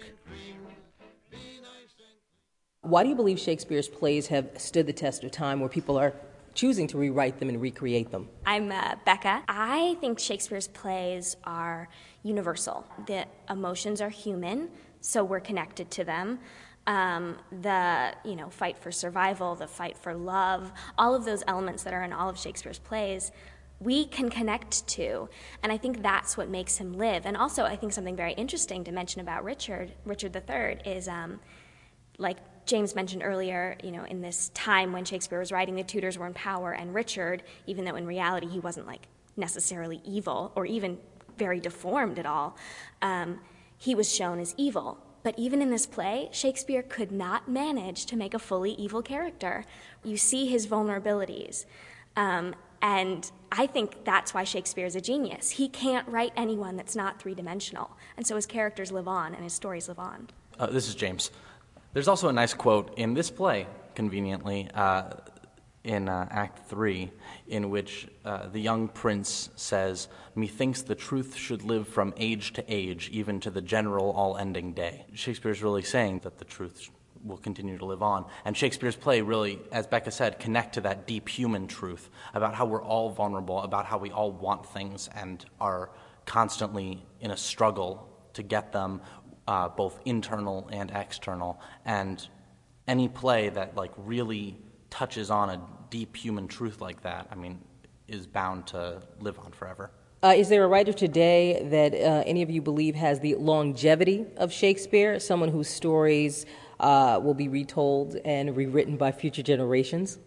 Why 2.81 3.03
do 3.03 3.09
you 3.09 3.15
believe 3.15 3.37
Shakespeare's 3.37 3.89
plays 3.89 4.27
have 4.27 4.49
stood 4.57 4.87
the 4.87 4.93
test 4.93 5.23
of 5.23 5.31
time 5.31 5.59
where 5.59 5.67
people 5.67 5.97
are 5.99 6.13
choosing 6.53 6.87
to 6.87 6.97
rewrite 6.97 7.37
them 7.37 7.49
and 7.49 7.61
recreate 7.61 8.09
them? 8.09 8.29
I'm 8.45 8.71
uh, 8.71 8.95
Becca. 9.05 9.43
I 9.47 9.97
think 9.99 10.17
Shakespeare's 10.17 10.69
plays 10.69 11.35
are 11.43 11.89
universal. 12.23 12.87
The 13.05 13.25
emotions 13.49 13.99
are 14.01 14.09
human, 14.09 14.69
so 15.01 15.25
we're 15.25 15.41
connected 15.41 15.91
to 15.91 16.05
them. 16.05 16.39
Um, 16.87 17.37
the 17.61 18.13
you 18.23 18.35
know 18.35 18.49
fight 18.49 18.77
for 18.77 18.91
survival, 18.91 19.55
the 19.55 19.67
fight 19.67 19.97
for 19.97 20.15
love, 20.15 20.71
all 20.97 21.13
of 21.13 21.25
those 21.25 21.43
elements 21.47 21.83
that 21.83 21.93
are 21.93 22.03
in 22.03 22.13
all 22.13 22.29
of 22.29 22.39
Shakespeare's 22.39 22.79
plays, 22.79 23.31
we 23.81 24.05
can 24.05 24.29
connect 24.29 24.87
to, 24.87 25.29
and 25.61 25.71
I 25.71 25.77
think 25.77 26.01
that's 26.01 26.37
what 26.37 26.49
makes 26.49 26.77
him 26.77 26.93
live. 26.93 27.25
And 27.25 27.35
also, 27.35 27.65
I 27.65 27.75
think 27.75 27.91
something 27.91 28.15
very 28.15 28.33
interesting 28.33 28.85
to 28.85 28.91
mention 28.93 29.19
about 29.19 29.43
Richard, 29.43 29.91
Richard 30.05 30.33
III, 30.35 30.79
is 30.89 31.07
um, 31.09 31.39
like 32.17 32.37
James 32.69 32.93
mentioned 32.93 33.23
earlier, 33.25 33.75
you 33.83 33.89
know, 33.89 34.03
in 34.03 34.21
this 34.21 34.49
time 34.53 34.93
when 34.93 35.03
Shakespeare 35.03 35.39
was 35.39 35.51
writing, 35.51 35.75
the 35.75 35.83
Tudors 35.83 36.19
were 36.19 36.27
in 36.27 36.35
power, 36.35 36.71
and 36.71 36.93
Richard, 36.93 37.41
even 37.65 37.83
though 37.83 37.95
in 37.95 38.05
reality 38.05 38.47
he 38.47 38.59
wasn't 38.59 38.85
like 38.85 39.07
necessarily 39.35 40.01
evil 40.05 40.51
or 40.55 40.67
even 40.67 40.99
very 41.35 41.59
deformed 41.59 42.19
at 42.19 42.27
all, 42.27 42.55
um, 43.01 43.39
he 43.75 43.95
was 43.95 44.13
shown 44.13 44.39
as 44.39 44.53
evil. 44.55 44.99
But 45.23 45.33
even 45.37 45.63
in 45.63 45.71
this 45.71 45.87
play, 45.87 46.29
Shakespeare 46.31 46.83
could 46.83 47.11
not 47.11 47.49
manage 47.49 48.05
to 48.05 48.15
make 48.15 48.35
a 48.35 48.39
fully 48.39 48.73
evil 48.73 49.01
character. 49.01 49.65
You 50.03 50.15
see 50.15 50.45
his 50.45 50.67
vulnerabilities. 50.67 51.65
Um, 52.15 52.53
and 52.83 53.29
I 53.51 53.65
think 53.65 54.05
that's 54.05 54.33
why 54.33 54.43
Shakespeare 54.43 54.85
is 54.85 54.95
a 54.95 55.01
genius. 55.01 55.51
He 55.51 55.69
can't 55.69 56.07
write 56.07 56.33
anyone 56.37 56.77
that's 56.77 56.95
not 56.95 57.19
three 57.19 57.33
dimensional. 57.33 57.97
And 58.15 58.27
so 58.27 58.35
his 58.35 58.45
characters 58.45 58.91
live 58.91 59.07
on 59.07 59.33
and 59.33 59.43
his 59.43 59.53
stories 59.53 59.87
live 59.87 59.99
on. 59.99 60.29
Uh, 60.59 60.67
this 60.67 60.87
is 60.87 60.93
James. 60.93 61.31
There's 61.91 62.07
also 62.07 62.29
a 62.29 62.33
nice 62.33 62.53
quote 62.53 62.93
in 62.97 63.15
this 63.15 63.31
play, 63.31 63.65
conveniently, 63.95 64.69
uh, 64.75 65.09
in 65.83 66.07
uh, 66.07 66.27
Act 66.29 66.69
3, 66.69 67.09
in 67.47 67.71
which 67.71 68.07
uh, 68.23 68.47
the 68.47 68.59
young 68.59 68.87
prince 68.87 69.49
says, 69.55 70.07
Methinks 70.35 70.83
the 70.83 70.93
truth 70.93 71.35
should 71.35 71.63
live 71.63 71.87
from 71.87 72.13
age 72.17 72.53
to 72.53 72.63
age, 72.67 73.09
even 73.11 73.39
to 73.39 73.49
the 73.49 73.61
general 73.61 74.11
all 74.11 74.37
ending 74.37 74.73
day. 74.73 75.05
Shakespeare's 75.13 75.63
really 75.63 75.81
saying 75.81 76.19
that 76.23 76.37
the 76.37 76.45
truth 76.45 76.89
will 77.23 77.37
continue 77.37 77.77
to 77.79 77.85
live 77.85 78.03
on. 78.03 78.25
And 78.45 78.55
Shakespeare's 78.55 78.95
play 78.95 79.21
really, 79.21 79.59
as 79.71 79.87
Becca 79.87 80.11
said, 80.11 80.39
connect 80.39 80.75
to 80.75 80.81
that 80.81 81.07
deep 81.07 81.27
human 81.27 81.65
truth 81.65 82.09
about 82.35 82.53
how 82.53 82.65
we're 82.65 82.83
all 82.83 83.09
vulnerable, 83.09 83.61
about 83.61 83.85
how 83.85 83.97
we 83.97 84.11
all 84.11 84.31
want 84.31 84.65
things 84.65 85.09
and 85.15 85.43
are 85.59 85.89
constantly 86.25 87.03
in 87.19 87.31
a 87.31 87.37
struggle 87.37 88.07
to 88.33 88.43
get 88.43 88.71
them, 88.71 89.01
uh, 89.49 89.67
both 89.67 89.99
internal 90.05 90.69
and 90.71 90.91
external. 90.91 91.59
And 91.83 92.25
any 92.87 93.09
play 93.09 93.49
that 93.49 93.75
like 93.75 93.91
really 93.97 94.57
touches 94.91 95.31
on 95.31 95.49
a 95.49 95.59
deep 95.89 96.15
human 96.15 96.47
truth 96.47 96.81
like 96.81 97.01
that, 97.01 97.27
I 97.31 97.35
mean, 97.35 97.59
is 98.07 98.27
bound 98.27 98.67
to 98.67 99.01
live 99.19 99.39
on 99.39 99.51
forever. 99.51 99.89
Uh, 100.21 100.33
is 100.35 100.49
there 100.49 100.63
a 100.63 100.67
writer 100.67 100.93
today 100.93 101.67
that 101.71 101.93
uh, 101.95 102.23
any 102.27 102.43
of 102.43 102.49
you 102.51 102.61
believe 102.61 102.93
has 102.93 103.21
the 103.21 103.35
longevity 103.35 104.27
of 104.37 104.53
Shakespeare? 104.53 105.19
Someone 105.19 105.49
whose 105.49 105.69
stories 105.69 106.45
uh, 106.79 107.19
will 107.23 107.33
be 107.33 107.47
retold 107.47 108.17
and 108.23 108.55
rewritten 108.55 108.97
by 108.97 109.11
future 109.11 109.41
generations? 109.41 110.19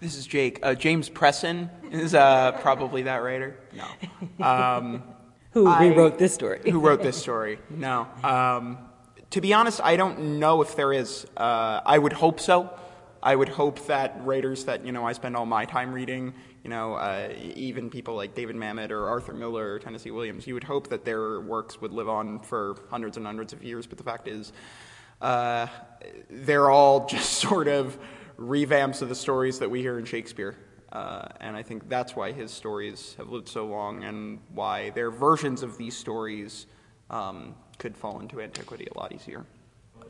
This 0.00 0.16
is 0.16 0.26
Jake. 0.26 0.58
Uh, 0.62 0.74
James 0.74 1.08
Presson 1.08 1.70
is 1.92 2.14
uh, 2.14 2.52
probably 2.60 3.02
that 3.02 3.22
writer. 3.22 3.60
No. 3.76 3.84
Um, 4.44 5.02
Who 5.58 5.66
I- 5.66 5.80
rewrote 5.80 6.18
this 6.18 6.34
story? 6.34 6.60
who 6.70 6.78
wrote 6.78 7.02
this 7.02 7.16
story? 7.16 7.58
No. 7.68 8.06
Um, 8.22 8.78
to 9.30 9.40
be 9.40 9.52
honest, 9.52 9.80
I 9.82 9.96
don't 9.96 10.38
know 10.38 10.62
if 10.62 10.76
there 10.76 10.92
is. 10.92 11.26
Uh, 11.36 11.80
I 11.84 11.98
would 11.98 12.12
hope 12.12 12.38
so. 12.38 12.70
I 13.20 13.34
would 13.34 13.48
hope 13.48 13.84
that 13.86 14.20
writers 14.24 14.64
that 14.66 14.86
you 14.86 14.92
know 14.92 15.04
I 15.04 15.12
spend 15.12 15.36
all 15.36 15.46
my 15.46 15.64
time 15.64 15.92
reading, 15.92 16.32
you 16.62 16.70
know, 16.70 16.94
uh, 16.94 17.32
even 17.56 17.90
people 17.90 18.14
like 18.14 18.36
David 18.36 18.54
Mamet 18.54 18.90
or 18.90 19.08
Arthur 19.08 19.34
Miller 19.34 19.72
or 19.72 19.78
Tennessee 19.80 20.12
Williams, 20.12 20.46
you 20.46 20.54
would 20.54 20.62
hope 20.62 20.88
that 20.90 21.04
their 21.04 21.40
works 21.40 21.80
would 21.80 21.92
live 21.92 22.08
on 22.08 22.38
for 22.38 22.76
hundreds 22.88 23.16
and 23.16 23.26
hundreds 23.26 23.52
of 23.52 23.64
years. 23.64 23.86
But 23.86 23.98
the 23.98 24.04
fact 24.04 24.28
is, 24.28 24.52
uh, 25.20 25.66
they're 26.30 26.70
all 26.70 27.06
just 27.06 27.32
sort 27.48 27.66
of 27.66 27.98
revamps 28.38 29.02
of 29.02 29.08
the 29.08 29.16
stories 29.16 29.58
that 29.58 29.68
we 29.68 29.80
hear 29.80 29.98
in 29.98 30.04
Shakespeare. 30.04 30.56
Uh, 30.92 31.28
and 31.40 31.56
I 31.56 31.62
think 31.62 31.88
that's 31.88 32.16
why 32.16 32.32
his 32.32 32.50
stories 32.50 33.14
have 33.18 33.28
lived 33.28 33.48
so 33.48 33.66
long 33.66 34.04
and 34.04 34.38
why 34.54 34.90
their 34.90 35.10
versions 35.10 35.62
of 35.62 35.76
these 35.76 35.96
stories 35.96 36.66
um, 37.10 37.54
could 37.78 37.96
fall 37.96 38.20
into 38.20 38.40
antiquity 38.40 38.88
a 38.94 38.98
lot 38.98 39.12
easier. 39.12 39.44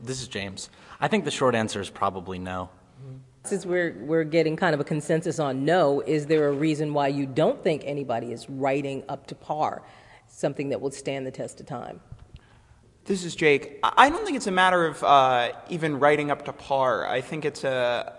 This 0.01 0.21
is 0.21 0.27
James. 0.27 0.69
I 1.01 1.07
think 1.07 1.25
the 1.25 1.31
short 1.31 1.55
answer 1.55 1.81
is 1.81 1.89
probably 1.89 2.39
no. 2.39 2.69
Since 3.43 3.65
we're, 3.65 3.95
we're 3.99 4.23
getting 4.23 4.55
kind 4.55 4.73
of 4.73 4.79
a 4.79 4.83
consensus 4.83 5.39
on 5.39 5.65
no, 5.65 6.01
is 6.01 6.25
there 6.25 6.47
a 6.47 6.51
reason 6.51 6.93
why 6.93 7.07
you 7.07 7.25
don't 7.25 7.61
think 7.63 7.83
anybody 7.85 8.31
is 8.31 8.49
writing 8.49 9.03
up 9.09 9.27
to 9.27 9.35
par, 9.35 9.81
something 10.27 10.69
that 10.69 10.79
will 10.79 10.91
stand 10.91 11.25
the 11.25 11.31
test 11.31 11.59
of 11.59 11.65
time? 11.65 11.99
This 13.05 13.23
is 13.23 13.35
Jake. 13.35 13.79
I 13.81 13.91
I 13.97 14.09
don't 14.09 14.23
think 14.23 14.37
it's 14.37 14.47
a 14.47 14.51
matter 14.51 14.85
of 14.85 15.03
uh, 15.03 15.51
even 15.69 15.99
writing 15.99 16.29
up 16.29 16.45
to 16.45 16.53
par. 16.53 17.07
I 17.07 17.21
think 17.21 17.43
it's 17.43 17.63
a 17.63 18.18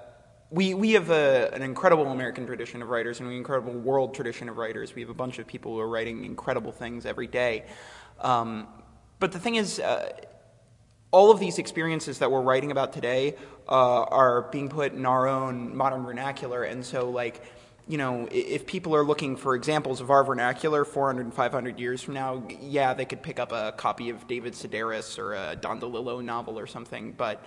we 0.50 0.74
we 0.74 0.92
have 0.92 1.10
a, 1.10 1.50
an 1.52 1.62
incredible 1.62 2.06
American 2.06 2.46
tradition 2.46 2.82
of 2.82 2.88
writers 2.88 3.20
and 3.20 3.28
an 3.28 3.36
incredible 3.36 3.72
world 3.72 4.14
tradition 4.14 4.48
of 4.48 4.56
writers. 4.56 4.94
We 4.94 5.02
have 5.02 5.10
a 5.10 5.14
bunch 5.14 5.38
of 5.38 5.46
people 5.46 5.74
who 5.74 5.80
are 5.80 5.88
writing 5.88 6.24
incredible 6.24 6.72
things 6.72 7.06
every 7.06 7.28
day. 7.28 7.64
Um, 8.20 8.66
but 9.20 9.32
the 9.32 9.38
thing 9.38 9.54
is, 9.54 9.78
uh, 9.78 10.10
all 11.12 11.30
of 11.30 11.40
these 11.40 11.58
experiences 11.58 12.18
that 12.18 12.30
we're 12.30 12.40
writing 12.40 12.70
about 12.70 12.92
today 12.92 13.36
uh, 13.68 14.02
are 14.02 14.42
being 14.50 14.68
put 14.68 14.92
in 14.92 15.06
our 15.06 15.28
own 15.28 15.76
modern 15.76 16.04
vernacular, 16.04 16.64
and 16.64 16.84
so 16.84 17.10
like 17.10 17.42
you 17.88 17.98
know, 17.98 18.28
if 18.30 18.66
people 18.66 18.94
are 18.94 19.02
looking 19.02 19.36
for 19.36 19.56
examples 19.56 20.00
of 20.00 20.10
our 20.10 20.22
vernacular 20.22 20.84
400 20.84 21.22
and 21.22 21.34
500 21.34 21.80
years 21.80 22.00
from 22.00 22.14
now, 22.14 22.44
yeah, 22.60 22.94
they 22.94 23.04
could 23.04 23.20
pick 23.20 23.40
up 23.40 23.50
a 23.50 23.72
copy 23.72 24.10
of 24.10 24.28
David 24.28 24.52
Sedaris 24.52 25.18
or 25.18 25.34
a 25.34 25.56
Don 25.56 25.80
DeLillo 25.80 26.22
novel 26.22 26.56
or 26.56 26.68
something. 26.68 27.10
But 27.10 27.44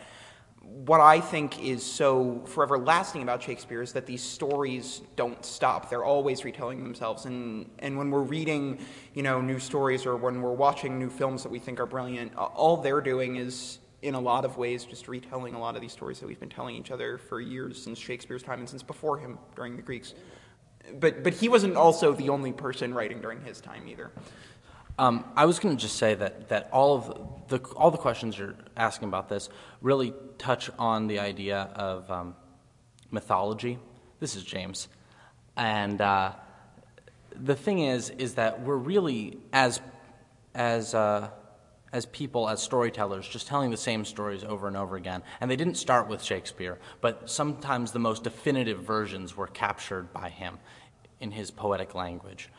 what 0.63 1.01
I 1.01 1.19
think 1.19 1.61
is 1.61 1.83
so 1.83 2.41
forever 2.45 2.77
lasting 2.77 3.21
about 3.21 3.43
Shakespeare 3.43 3.81
is 3.81 3.93
that 3.93 4.05
these 4.05 4.23
stories 4.23 5.01
don't 5.17 5.43
stop. 5.45 5.89
They're 5.89 6.05
always 6.05 6.45
retelling 6.45 6.83
themselves. 6.83 7.25
And, 7.25 7.69
and 7.79 7.97
when 7.97 8.09
we're 8.09 8.21
reading, 8.21 8.79
you 9.13 9.23
know, 9.23 9.41
new 9.41 9.59
stories 9.59 10.05
or 10.05 10.15
when 10.15 10.41
we're 10.41 10.53
watching 10.53 10.97
new 10.97 11.09
films 11.09 11.43
that 11.43 11.49
we 11.49 11.59
think 11.59 11.79
are 11.81 11.85
brilliant, 11.85 12.35
all 12.35 12.77
they're 12.77 13.01
doing 13.01 13.35
is, 13.35 13.79
in 14.01 14.15
a 14.15 14.19
lot 14.19 14.45
of 14.45 14.57
ways, 14.57 14.85
just 14.85 15.07
retelling 15.07 15.53
a 15.53 15.59
lot 15.59 15.75
of 15.75 15.81
these 15.81 15.91
stories 15.91 16.19
that 16.19 16.27
we've 16.27 16.39
been 16.39 16.49
telling 16.49 16.75
each 16.75 16.91
other 16.91 17.17
for 17.17 17.41
years 17.41 17.81
since 17.81 17.99
Shakespeare's 17.99 18.43
time 18.43 18.59
and 18.59 18.69
since 18.69 18.83
before 18.83 19.17
him 19.17 19.37
during 19.55 19.75
the 19.75 19.81
Greeks. 19.81 20.13
But, 20.99 21.23
but 21.23 21.33
he 21.33 21.49
wasn't 21.49 21.75
also 21.75 22.13
the 22.13 22.29
only 22.29 22.51
person 22.51 22.93
writing 22.93 23.21
during 23.21 23.41
his 23.41 23.61
time 23.61 23.87
either. 23.87 24.11
Um, 24.99 25.25
I 25.35 25.45
was 25.45 25.57
going 25.57 25.75
to 25.75 25.81
just 25.81 25.97
say 25.97 26.13
that, 26.13 26.49
that 26.49 26.69
all 26.71 26.95
of 26.95 27.49
the 27.49 27.59
all 27.75 27.89
the 27.89 27.97
questions 27.97 28.37
you're 28.37 28.55
asking 28.77 29.07
about 29.07 29.27
this 29.27 29.49
really 29.81 30.13
touch 30.37 30.69
on 30.77 31.07
the 31.07 31.19
idea 31.19 31.69
of 31.75 32.09
um, 32.11 32.35
mythology. 33.09 33.79
This 34.19 34.35
is 34.35 34.43
James, 34.43 34.87
and 35.57 35.99
uh, 35.99 36.33
the 37.35 37.55
thing 37.55 37.79
is 37.79 38.11
is 38.11 38.35
that 38.35 38.61
we're 38.61 38.77
really 38.77 39.39
as 39.51 39.81
as 40.53 40.93
uh, 40.93 41.29
as 41.91 42.05
people, 42.07 42.47
as 42.47 42.61
storytellers, 42.61 43.27
just 43.27 43.47
telling 43.47 43.71
the 43.71 43.77
same 43.77 44.05
stories 44.05 44.43
over 44.43 44.67
and 44.67 44.77
over 44.77 44.95
again. 44.95 45.23
And 45.41 45.49
they 45.49 45.55
didn't 45.55 45.75
start 45.75 46.07
with 46.07 46.23
Shakespeare, 46.23 46.79
but 47.01 47.29
sometimes 47.29 47.91
the 47.91 47.99
most 47.99 48.23
definitive 48.23 48.79
versions 48.79 49.35
were 49.35 49.47
captured 49.47 50.13
by 50.13 50.29
him 50.29 50.59
in 51.19 51.31
his 51.31 51.49
poetic 51.49 51.95
language. 51.95 52.49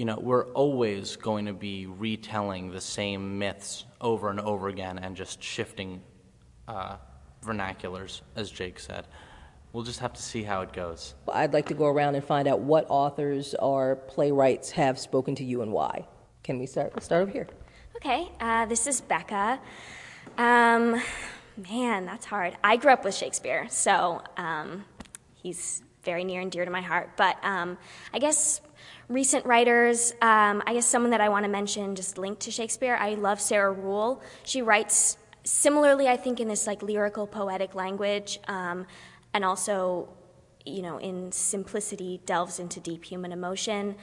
You 0.00 0.06
know, 0.06 0.18
we're 0.18 0.46
always 0.52 1.16
going 1.16 1.44
to 1.44 1.52
be 1.52 1.84
retelling 1.84 2.70
the 2.70 2.80
same 2.80 3.38
myths 3.38 3.84
over 4.00 4.30
and 4.30 4.40
over 4.40 4.68
again 4.68 4.98
and 4.98 5.14
just 5.14 5.42
shifting 5.42 6.00
uh, 6.66 6.96
vernaculars, 7.44 8.22
as 8.34 8.50
Jake 8.50 8.80
said. 8.80 9.06
We'll 9.74 9.84
just 9.84 9.98
have 9.98 10.14
to 10.14 10.22
see 10.22 10.42
how 10.42 10.62
it 10.62 10.72
goes. 10.72 11.12
I'd 11.30 11.52
like 11.52 11.66
to 11.66 11.74
go 11.74 11.84
around 11.84 12.14
and 12.14 12.24
find 12.24 12.48
out 12.48 12.60
what 12.60 12.86
authors 12.88 13.54
or 13.58 13.96
playwrights 13.96 14.70
have 14.70 14.98
spoken 14.98 15.34
to 15.34 15.44
you 15.44 15.60
and 15.60 15.70
why. 15.70 16.06
Can 16.44 16.58
we 16.58 16.64
start? 16.64 16.92
Let's 16.94 17.04
start 17.04 17.20
over 17.20 17.30
here. 17.30 17.48
Okay, 17.96 18.32
uh, 18.40 18.64
this 18.64 18.86
is 18.86 19.02
Becca. 19.02 19.60
Um, 20.38 20.98
man, 21.70 22.06
that's 22.06 22.24
hard. 22.24 22.56
I 22.64 22.78
grew 22.78 22.92
up 22.92 23.04
with 23.04 23.14
Shakespeare, 23.14 23.66
so 23.68 24.22
um, 24.38 24.86
he's 25.34 25.82
very 26.04 26.24
near 26.24 26.40
and 26.40 26.50
dear 26.50 26.64
to 26.64 26.70
my 26.70 26.80
heart. 26.80 27.10
But 27.18 27.36
um, 27.44 27.76
I 28.14 28.18
guess 28.18 28.62
recent 29.10 29.44
writers, 29.44 30.12
um, 30.22 30.62
I 30.66 30.74
guess 30.74 30.86
someone 30.86 31.10
that 31.10 31.20
I 31.20 31.28
want 31.28 31.44
to 31.44 31.50
mention 31.50 31.94
just 31.94 32.16
linked 32.16 32.40
to 32.42 32.50
Shakespeare, 32.50 32.96
I 32.98 33.14
love 33.14 33.40
Sarah 33.40 33.72
Ruhl. 33.72 34.22
She 34.44 34.62
writes 34.62 35.18
similarly, 35.44 36.08
I 36.08 36.16
think, 36.16 36.40
in 36.40 36.48
this 36.48 36.66
like 36.66 36.82
lyrical, 36.82 37.26
poetic 37.26 37.74
language, 37.74 38.38
um, 38.48 38.86
and 39.34 39.44
also 39.44 40.08
you 40.66 40.82
know, 40.82 40.98
in 40.98 41.32
simplicity, 41.32 42.20
delves 42.26 42.58
into 42.58 42.80
deep 42.80 43.04
human 43.04 43.32
emotion. 43.32 43.96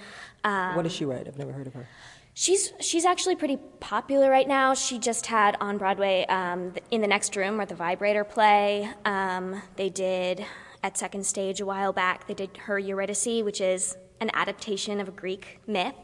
Um, 0.43 0.75
what 0.75 0.83
does 0.83 0.91
she 0.91 1.05
write? 1.05 1.27
I've 1.27 1.37
never 1.37 1.51
heard 1.51 1.67
of 1.67 1.73
her. 1.73 1.87
She's 2.33 2.71
she's 2.79 3.05
actually 3.05 3.35
pretty 3.35 3.57
popular 3.79 4.29
right 4.29 4.47
now. 4.47 4.73
She 4.73 4.99
just 4.99 5.25
had 5.25 5.57
on 5.59 5.77
Broadway 5.77 6.25
um, 6.27 6.73
in 6.91 7.01
the 7.01 7.07
next 7.07 7.35
room 7.35 7.59
or 7.59 7.65
the 7.65 7.75
Vibrator 7.75 8.23
play. 8.23 8.89
Um, 9.05 9.61
they 9.75 9.89
did 9.89 10.45
at 10.83 10.97
Second 10.97 11.25
Stage 11.25 11.61
a 11.61 11.65
while 11.65 11.93
back. 11.93 12.27
They 12.27 12.35
did 12.35 12.55
her 12.57 12.77
Eurydice, 12.77 13.43
which 13.43 13.59
is 13.59 13.97
an 14.19 14.31
adaptation 14.33 14.99
of 14.99 15.07
a 15.07 15.11
Greek 15.11 15.59
myth. 15.67 15.95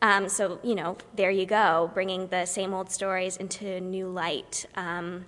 Um, 0.00 0.28
so 0.28 0.58
you 0.62 0.74
know, 0.74 0.96
there 1.14 1.30
you 1.30 1.46
go, 1.46 1.90
bringing 1.94 2.28
the 2.28 2.44
same 2.44 2.74
old 2.74 2.90
stories 2.90 3.36
into 3.36 3.80
new 3.80 4.08
light. 4.08 4.66
Um, 4.74 5.26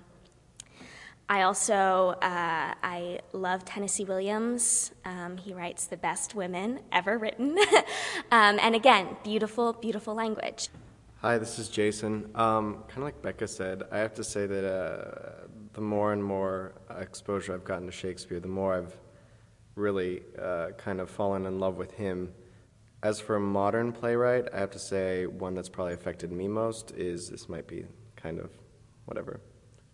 I 1.27 1.41
also 1.41 2.15
uh, 2.21 2.73
I 2.83 3.19
love 3.33 3.65
Tennessee 3.65 4.05
Williams. 4.05 4.91
Um, 5.05 5.37
he 5.37 5.53
writes 5.53 5.85
the 5.85 5.97
best 5.97 6.35
women 6.35 6.81
ever 6.91 7.17
written, 7.17 7.57
um, 8.31 8.59
and 8.61 8.75
again, 8.75 9.17
beautiful, 9.23 9.73
beautiful 9.73 10.13
language. 10.13 10.69
Hi, 11.21 11.39
this 11.39 11.57
is 11.57 11.69
Jason. 11.69 12.29
Um, 12.35 12.83
kind 12.87 12.99
of 12.99 13.03
like 13.05 13.21
Becca 13.23 13.47
said, 13.47 13.83
I 13.91 13.97
have 13.97 14.13
to 14.13 14.23
say 14.23 14.45
that 14.45 14.63
uh, 14.63 15.47
the 15.73 15.81
more 15.81 16.13
and 16.13 16.23
more 16.23 16.73
exposure 16.99 17.55
I've 17.55 17.63
gotten 17.63 17.87
to 17.87 17.91
Shakespeare, 17.91 18.39
the 18.39 18.47
more 18.47 18.75
I've 18.75 18.95
really 19.75 20.21
uh, 20.41 20.69
kind 20.77 20.99
of 20.99 21.09
fallen 21.09 21.45
in 21.45 21.59
love 21.59 21.77
with 21.77 21.93
him. 21.93 22.33
As 23.03 23.19
for 23.19 23.35
a 23.35 23.39
modern 23.39 23.91
playwright, 23.91 24.47
I 24.53 24.59
have 24.59 24.71
to 24.71 24.79
say 24.79 25.27
one 25.27 25.53
that's 25.53 25.69
probably 25.69 25.93
affected 25.93 26.31
me 26.31 26.47
most 26.47 26.91
is 26.91 27.29
this 27.29 27.47
might 27.47 27.67
be 27.67 27.85
kind 28.15 28.39
of 28.39 28.49
whatever 29.05 29.41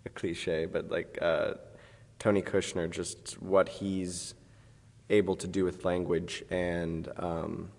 a 0.06 0.10
cliche, 0.10 0.66
but 0.66 0.90
like 0.90 1.18
uh, 1.22 1.56
Tony 2.20 2.42
Kushner, 2.42 2.90
just 2.90 3.42
what 3.42 3.68
he's 3.68 4.34
able 5.10 5.36
to 5.36 5.48
do 5.48 5.66
with 5.66 5.84
language 5.84 6.44
and 6.50 7.10
um, 7.18 7.72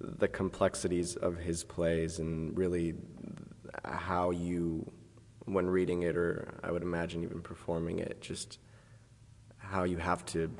the 0.00 0.28
complexities 0.28 1.16
of 1.16 1.36
his 1.36 1.64
plays, 1.64 2.18
and 2.18 2.56
really 2.56 2.94
how 3.84 4.30
you, 4.30 4.90
when 5.44 5.66
reading 5.68 6.02
it, 6.02 6.16
or 6.16 6.54
I 6.62 6.70
would 6.70 6.82
imagine 6.82 7.22
even 7.22 7.42
performing 7.42 7.98
it, 7.98 8.20
just 8.20 8.58
how 9.58 9.84
you 9.84 9.98
have 9.98 10.24
to 10.26 10.50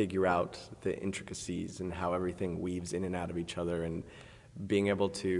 figure 0.00 0.26
out 0.26 0.58
the 0.80 0.98
intricacies 0.98 1.80
and 1.80 1.92
how 1.92 2.14
everything 2.14 2.58
weaves 2.58 2.94
in 2.94 3.04
and 3.04 3.14
out 3.14 3.28
of 3.28 3.36
each 3.36 3.58
other, 3.58 3.84
and 3.84 4.02
being 4.66 4.86
able 4.88 5.10
to, 5.10 5.30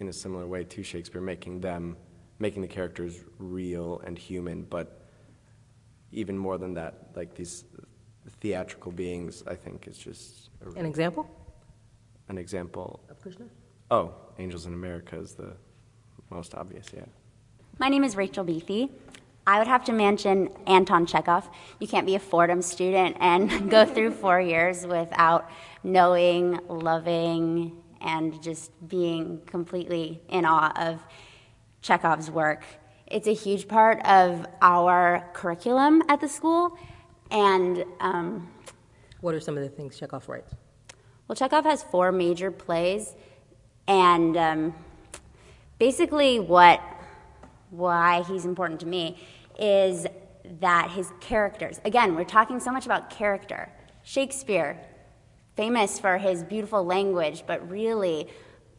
in 0.00 0.08
a 0.08 0.12
similar 0.24 0.46
way 0.46 0.64
to 0.64 0.82
Shakespeare, 0.82 1.20
making 1.20 1.60
them 1.60 1.94
making 2.38 2.62
the 2.62 2.72
characters 2.78 3.14
real 3.38 4.00
and 4.06 4.16
human, 4.16 4.62
but 4.62 4.86
even 6.10 6.38
more 6.38 6.56
than 6.56 6.72
that, 6.72 6.92
like 7.16 7.34
these 7.34 7.64
theatrical 8.40 8.92
beings, 8.92 9.42
I 9.46 9.56
think 9.56 9.86
is 9.86 9.98
just 9.98 10.48
an 10.76 10.86
example. 10.86 11.28
An 12.30 12.38
example 12.38 13.00
of 13.10 13.20
Kushner. 13.22 13.50
Oh, 13.90 14.14
Angels 14.38 14.64
in 14.64 14.72
America 14.72 15.18
is 15.18 15.34
the 15.34 15.52
most 16.30 16.54
obvious. 16.54 16.86
Yeah. 16.96 17.04
My 17.78 17.90
name 17.90 18.04
is 18.04 18.16
Rachel 18.16 18.44
Beathy. 18.44 18.88
I 19.48 19.58
would 19.58 19.66
have 19.66 19.82
to 19.84 19.92
mention 19.92 20.50
Anton 20.66 21.06
Chekhov. 21.06 21.48
You 21.80 21.88
can't 21.88 22.04
be 22.04 22.14
a 22.14 22.18
Fordham 22.18 22.60
student 22.60 23.16
and 23.18 23.70
go 23.70 23.86
through 23.86 24.10
four 24.10 24.38
years 24.38 24.86
without 24.86 25.50
knowing, 25.82 26.60
loving, 26.68 27.74
and 28.02 28.42
just 28.42 28.70
being 28.86 29.40
completely 29.46 30.20
in 30.28 30.44
awe 30.44 30.70
of 30.76 31.02
Chekhov's 31.80 32.30
work. 32.30 32.62
It's 33.06 33.26
a 33.26 33.32
huge 33.32 33.68
part 33.68 34.04
of 34.04 34.44
our 34.60 35.26
curriculum 35.32 36.02
at 36.10 36.20
the 36.20 36.28
school. 36.28 36.76
And 37.30 37.86
um, 38.00 38.50
what 39.22 39.34
are 39.34 39.40
some 39.40 39.56
of 39.56 39.62
the 39.62 39.70
things 39.70 39.98
Chekhov 39.98 40.28
writes? 40.28 40.54
Well, 41.26 41.36
Chekhov 41.36 41.64
has 41.64 41.82
four 41.82 42.12
major 42.12 42.50
plays, 42.50 43.14
and 43.86 44.36
um, 44.36 44.74
basically, 45.78 46.38
what 46.38 46.82
why 47.70 48.22
he's 48.22 48.44
important 48.44 48.80
to 48.80 48.86
me 48.86 49.18
is 49.58 50.06
that 50.60 50.90
his 50.90 51.10
characters. 51.20 51.80
Again, 51.84 52.14
we're 52.14 52.24
talking 52.24 52.60
so 52.60 52.72
much 52.72 52.86
about 52.86 53.10
character. 53.10 53.70
Shakespeare, 54.02 54.80
famous 55.56 55.98
for 55.98 56.18
his 56.18 56.42
beautiful 56.42 56.84
language, 56.84 57.44
but 57.46 57.68
really 57.70 58.28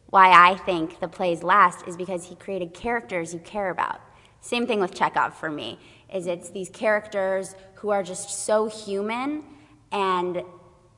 why 0.06 0.30
I 0.30 0.56
think 0.56 0.98
the 0.98 1.08
plays 1.08 1.42
last 1.42 1.86
is 1.86 1.96
because 1.96 2.24
he 2.24 2.34
created 2.34 2.74
characters 2.74 3.32
you 3.32 3.40
care 3.40 3.70
about. 3.70 4.00
Same 4.40 4.66
thing 4.66 4.80
with 4.80 4.94
Chekhov 4.94 5.36
for 5.36 5.50
me, 5.50 5.78
is 6.12 6.26
it's 6.26 6.50
these 6.50 6.70
characters 6.70 7.54
who 7.74 7.90
are 7.90 8.02
just 8.02 8.44
so 8.44 8.68
human 8.68 9.44
and 9.92 10.42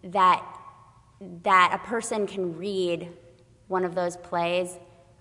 that 0.05 0.45
that 1.45 1.71
a 1.73 1.87
person 1.87 2.27
can 2.27 2.57
read 2.57 3.09
one 3.68 3.85
of 3.85 3.95
those 3.95 4.16
plays, 4.16 4.77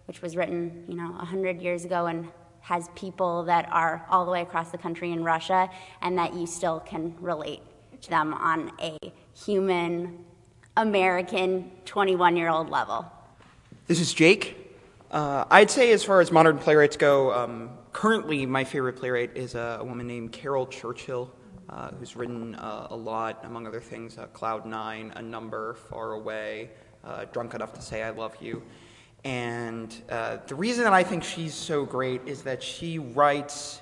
which 0.06 0.22
was 0.22 0.36
written, 0.36 0.84
you 0.88 0.96
know, 0.96 1.12
100 1.12 1.62
years 1.62 1.86
ago 1.86 2.08
and 2.08 2.28
has 2.62 2.90
people 2.96 3.44
that 3.44 3.68
are 3.72 4.06
all 4.10 4.26
the 4.26 4.32
way 4.32 4.42
across 4.42 4.72
the 4.72 4.78
country 4.78 5.12
in 5.12 5.24
Russia, 5.24 5.70
and 6.02 6.18
that 6.18 6.34
you 6.34 6.46
still 6.46 6.80
can 6.80 7.16
relate 7.20 7.62
to 8.02 8.10
them 8.10 8.34
on 8.34 8.72
a 8.80 8.98
human, 9.34 10.24
American, 10.78 11.72
21 11.86 12.38
year 12.38 12.50
old 12.50 12.70
level. 12.70 13.06
This 13.88 14.00
is 14.00 14.14
Jake. 14.14 14.58
Uh, 15.12 15.44
I'd 15.52 15.70
say, 15.70 15.92
as 15.92 16.04
far 16.04 16.22
as 16.22 16.32
modern 16.32 16.58
playwrights 16.58 16.96
go, 16.96 17.34
um, 17.34 17.72
currently 17.92 18.46
my 18.46 18.64
favorite 18.64 18.96
playwright 18.96 19.36
is 19.36 19.56
a, 19.56 19.80
a 19.82 19.84
woman 19.84 20.08
named 20.08 20.32
Caryl 20.32 20.66
Churchill, 20.66 21.30
uh, 21.70 21.92
who's 21.92 22.16
written 22.16 22.56
uh, 22.56 22.88
a 22.90 22.96
lot, 22.96 23.44
among 23.44 23.68
other 23.68 23.82
things, 23.82 24.18
uh, 24.18 24.28
Cloud 24.28 24.66
Nine, 24.66 25.12
A 25.18 25.22
Number, 25.22 25.74
Far 25.90 26.14
Away, 26.14 26.70
uh, 27.04 27.26
Drunk 27.26 27.54
Enough 27.54 27.74
to 27.74 27.82
Say 27.82 28.04
I 28.04 28.12
Love 28.12 28.36
You. 28.40 28.64
And 29.24 29.96
uh, 30.10 30.38
the 30.48 30.56
reason 30.56 30.84
that 30.84 30.94
I 30.94 31.04
think 31.04 31.24
she's 31.24 31.54
so 31.54 31.86
great 31.86 32.22
is 32.26 32.42
that 32.44 32.64
she 32.64 32.98
writes 33.00 33.82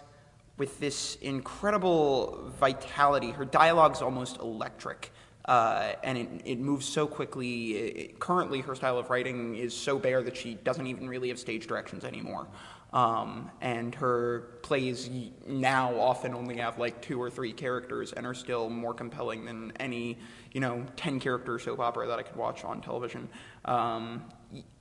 with 0.57 0.79
this 0.79 1.15
incredible 1.21 2.51
vitality. 2.59 3.31
Her 3.31 3.45
dialogue's 3.45 4.01
almost 4.01 4.37
electric. 4.39 5.11
Uh, 5.45 5.93
and 6.03 6.17
it, 6.17 6.29
it, 6.45 6.59
moves 6.59 6.85
so 6.85 7.07
quickly. 7.07 7.71
It, 7.71 8.19
currently, 8.19 8.59
her 8.61 8.75
style 8.75 8.99
of 8.99 9.09
writing 9.09 9.55
is 9.55 9.75
so 9.75 9.97
bare 9.97 10.21
that 10.21 10.37
she 10.37 10.55
doesn't 10.55 10.85
even 10.85 11.09
really 11.09 11.29
have 11.29 11.39
stage 11.39 11.65
directions 11.65 12.03
anymore. 12.03 12.45
Um, 12.91 13.49
and 13.61 13.95
her 13.95 14.59
plays 14.61 15.09
now 15.47 15.97
often 15.99 16.33
only 16.33 16.57
have 16.57 16.77
like 16.77 17.01
two 17.01 17.21
or 17.21 17.29
three 17.29 17.53
characters 17.53 18.13
and 18.13 18.27
are 18.27 18.33
still 18.33 18.69
more 18.69 18.93
compelling 18.93 19.45
than 19.45 19.73
any, 19.79 20.17
you 20.51 20.61
know, 20.61 20.85
10 20.97 21.19
character 21.19 21.57
soap 21.57 21.79
opera 21.79 22.07
that 22.07 22.19
I 22.19 22.23
could 22.23 22.35
watch 22.35 22.63
on 22.63 22.81
television. 22.81 23.29
Um, 23.65 24.25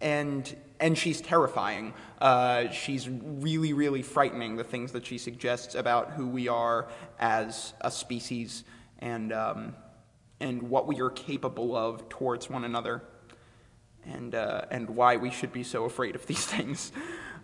and 0.00 0.56
and 0.80 0.96
she's 0.96 1.20
terrifying. 1.20 1.92
Uh, 2.20 2.70
she's 2.70 3.08
really, 3.08 3.72
really 3.72 4.02
frightening. 4.02 4.56
The 4.56 4.64
things 4.64 4.92
that 4.92 5.04
she 5.04 5.18
suggests 5.18 5.74
about 5.74 6.12
who 6.12 6.28
we 6.28 6.48
are 6.48 6.88
as 7.18 7.74
a 7.80 7.90
species, 7.90 8.64
and 9.00 9.32
um, 9.32 9.74
and 10.40 10.62
what 10.62 10.86
we 10.86 11.00
are 11.00 11.10
capable 11.10 11.76
of 11.76 12.08
towards 12.08 12.48
one 12.48 12.64
another 12.64 13.02
and, 14.04 14.34
uh, 14.34 14.62
and 14.70 14.88
why 14.90 15.16
we 15.16 15.30
should 15.30 15.52
be 15.52 15.62
so 15.62 15.84
afraid 15.84 16.14
of 16.14 16.26
these 16.26 16.46
things. 16.54 16.92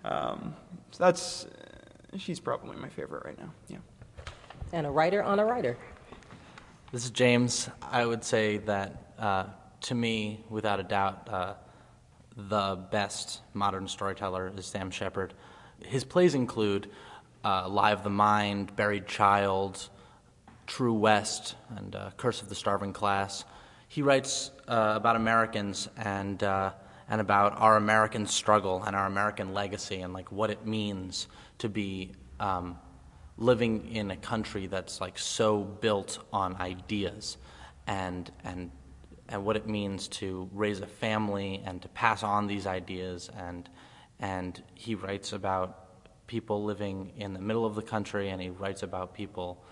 Um, 0.04 0.54
so 0.90 1.04
that's, 1.04 1.44
uh, 1.44 2.18
she's 2.18 2.40
probably 2.40 2.76
my 2.76 2.88
favorite 2.88 3.24
right 3.24 3.38
now, 3.38 3.52
yeah. 3.68 3.78
And 4.72 4.86
a 4.86 4.90
writer 4.90 5.22
on 5.22 5.38
a 5.38 5.44
writer. 5.44 5.76
This 6.92 7.04
is 7.04 7.10
James. 7.10 7.68
I 7.82 8.06
would 8.06 8.24
say 8.24 8.58
that 8.58 9.12
uh, 9.18 9.44
to 9.82 9.94
me, 9.94 10.44
without 10.48 10.80
a 10.80 10.82
doubt, 10.82 11.28
uh, 11.30 11.54
the 12.36 12.76
best 12.90 13.40
modern 13.52 13.88
storyteller 13.88 14.52
is 14.56 14.66
Sam 14.66 14.90
Shepard. 14.90 15.34
His 15.84 16.04
plays 16.04 16.34
include 16.34 16.90
uh, 17.44 17.68
Lie 17.68 17.92
of 17.92 18.02
the 18.02 18.10
Mind, 18.10 18.74
Buried 18.74 19.06
Child, 19.06 19.88
True 20.66 20.94
West, 20.94 21.54
and 21.76 21.94
uh, 21.94 22.10
Curse 22.16 22.42
of 22.42 22.48
the 22.48 22.54
Starving 22.54 22.92
Class. 22.92 23.44
He 23.88 24.02
writes 24.02 24.50
uh, 24.66 24.94
about 24.96 25.16
Americans 25.16 25.88
and 25.96 26.42
uh, 26.42 26.72
and 27.08 27.20
about 27.20 27.60
our 27.60 27.76
American 27.76 28.26
struggle 28.26 28.82
and 28.82 28.96
our 28.96 29.06
American 29.06 29.52
legacy 29.52 30.00
and 30.00 30.12
like 30.12 30.32
what 30.32 30.50
it 30.50 30.66
means 30.66 31.26
to 31.58 31.68
be 31.68 32.12
um, 32.40 32.78
living 33.36 33.94
in 33.94 34.10
a 34.10 34.16
country 34.16 34.66
that's 34.66 35.00
like 35.00 35.18
so 35.18 35.62
built 35.62 36.18
on 36.32 36.56
ideas 36.56 37.36
and 37.86 38.32
and 38.42 38.70
and 39.28 39.44
what 39.44 39.56
it 39.56 39.66
means 39.66 40.08
to 40.08 40.48
raise 40.52 40.80
a 40.80 40.86
family 40.86 41.62
and 41.64 41.80
to 41.82 41.88
pass 41.88 42.22
on 42.22 42.46
these 42.46 42.66
ideas 42.66 43.30
and 43.36 43.68
and 44.20 44.62
he 44.74 44.94
writes 44.94 45.32
about 45.32 46.26
people 46.26 46.64
living 46.64 47.12
in 47.16 47.32
the 47.32 47.40
middle 47.40 47.66
of 47.66 47.74
the 47.74 47.82
country 47.82 48.30
and 48.30 48.40
he 48.40 48.50
writes 48.50 48.82
about 48.82 49.14
people 49.14 49.64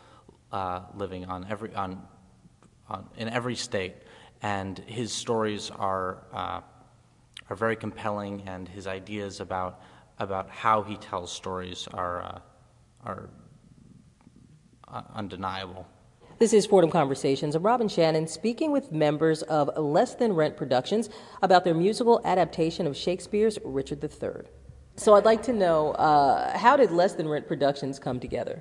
uh, 0.50 0.80
living 0.94 1.24
on 1.26 1.46
every 1.48 1.74
on, 1.74 2.02
on 2.88 3.08
in 3.16 3.28
every 3.28 3.54
state 3.54 3.94
and 4.42 4.78
his 4.80 5.12
stories 5.12 5.70
are 5.70 6.24
uh, 6.32 6.60
are 7.48 7.56
very 7.56 7.76
compelling 7.76 8.42
and 8.46 8.68
his 8.68 8.86
ideas 8.86 9.40
about 9.40 9.80
about 10.18 10.48
how 10.50 10.82
he 10.82 10.96
tells 10.96 11.32
stories 11.32 11.88
are 11.92 12.22
uh, 12.22 12.38
are 13.04 13.30
undeniable. 15.14 15.86
This 16.42 16.52
is 16.52 16.66
Fordham 16.66 16.90
Conversations. 16.90 17.54
I'm 17.54 17.62
Robin 17.62 17.86
Shannon 17.86 18.26
speaking 18.26 18.72
with 18.72 18.90
members 18.90 19.42
of 19.42 19.70
Less 19.76 20.16
Than 20.16 20.32
Rent 20.32 20.56
Productions 20.56 21.08
about 21.40 21.62
their 21.62 21.72
musical 21.72 22.20
adaptation 22.24 22.88
of 22.88 22.96
Shakespeare's 22.96 23.60
Richard 23.64 24.02
III. 24.02 24.42
So 24.96 25.14
I'd 25.14 25.24
like 25.24 25.44
to 25.44 25.52
know 25.52 25.92
uh, 25.92 26.58
how 26.58 26.76
did 26.76 26.90
Less 26.90 27.14
Than 27.14 27.28
Rent 27.28 27.46
Productions 27.46 28.00
come 28.00 28.18
together? 28.18 28.60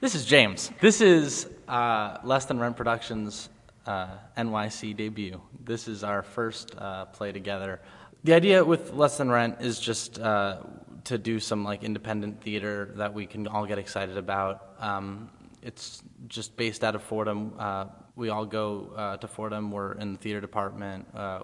This 0.00 0.14
is 0.14 0.24
James. 0.24 0.70
This 0.80 1.00
is 1.00 1.48
uh, 1.66 2.18
Less 2.22 2.44
Than 2.44 2.60
Rent 2.60 2.76
Productions' 2.76 3.48
uh, 3.86 4.06
NYC 4.38 4.96
debut. 4.96 5.40
This 5.64 5.88
is 5.88 6.04
our 6.04 6.22
first 6.22 6.76
uh, 6.78 7.06
play 7.06 7.32
together. 7.32 7.80
The 8.22 8.34
idea 8.34 8.64
with 8.64 8.92
Less 8.92 9.18
Than 9.18 9.32
Rent 9.32 9.56
is 9.60 9.80
just 9.80 10.20
uh, 10.20 10.58
to 11.02 11.18
do 11.18 11.40
some 11.40 11.64
like 11.64 11.82
independent 11.82 12.40
theater 12.40 12.92
that 12.94 13.12
we 13.12 13.26
can 13.26 13.48
all 13.48 13.66
get 13.66 13.78
excited 13.78 14.16
about. 14.16 14.74
Um, 14.78 15.28
it's 15.66 16.02
just 16.28 16.56
based 16.56 16.84
out 16.84 16.94
of 16.94 17.02
Fordham. 17.02 17.52
Uh, 17.58 17.86
we 18.14 18.28
all 18.28 18.46
go 18.46 18.92
uh, 18.96 19.16
to 19.16 19.26
Fordham. 19.26 19.72
We're 19.72 19.92
in 19.94 20.12
the 20.12 20.18
theater 20.18 20.40
department. 20.40 21.06
Uh, 21.14 21.40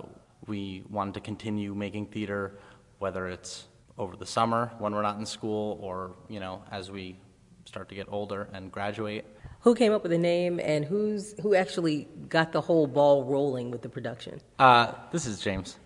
we 0.46 0.84
wanted 0.88 1.14
to 1.14 1.20
continue 1.20 1.74
making 1.74 2.06
theater, 2.06 2.58
whether 3.00 3.26
it's 3.26 3.64
over 3.98 4.16
the 4.16 4.26
summer 4.26 4.70
when 4.78 4.94
we're 4.94 5.02
not 5.02 5.18
in 5.18 5.26
school, 5.26 5.78
or 5.82 6.12
you 6.28 6.40
know 6.40 6.62
as 6.70 6.90
we 6.90 7.18
start 7.64 7.88
to 7.88 7.94
get 7.94 8.06
older 8.10 8.48
and 8.52 8.70
graduate. 8.70 9.26
Who 9.60 9.74
came 9.74 9.92
up 9.92 10.02
with 10.02 10.12
the 10.12 10.18
name, 10.18 10.60
and 10.60 10.84
who's 10.84 11.34
who 11.40 11.54
actually 11.54 12.08
got 12.28 12.52
the 12.52 12.60
whole 12.60 12.86
ball 12.86 13.24
rolling 13.24 13.70
with 13.70 13.82
the 13.82 13.88
production? 13.88 14.40
Uh, 14.58 14.92
this 15.10 15.26
is 15.26 15.40
James. 15.40 15.78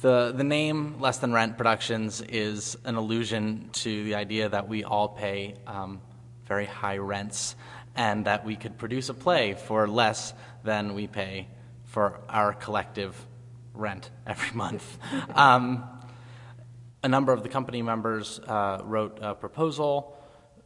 The, 0.00 0.32
the 0.32 0.44
name 0.44 1.00
Less 1.00 1.18
Than 1.18 1.32
Rent 1.32 1.58
Productions 1.58 2.22
is 2.22 2.76
an 2.84 2.94
allusion 2.94 3.68
to 3.74 4.04
the 4.04 4.14
idea 4.14 4.48
that 4.48 4.66
we 4.66 4.84
all 4.84 5.08
pay 5.08 5.56
um, 5.66 6.00
very 6.52 6.66
high 6.66 6.98
rents 6.98 7.56
and 7.96 8.26
that 8.26 8.44
we 8.44 8.56
could 8.56 8.76
produce 8.76 9.08
a 9.08 9.14
play 9.14 9.54
for 9.54 9.88
less 9.88 10.34
than 10.64 10.92
we 10.92 11.06
pay 11.06 11.48
for 11.84 12.20
our 12.28 12.52
collective 12.52 13.12
rent 13.72 14.10
every 14.26 14.54
month. 14.64 14.84
um, 15.34 15.82
a 17.02 17.08
number 17.08 17.32
of 17.32 17.42
the 17.42 17.48
company 17.48 17.80
members 17.80 18.38
uh, 18.38 18.82
wrote 18.84 19.18
a 19.22 19.34
proposal 19.34 20.14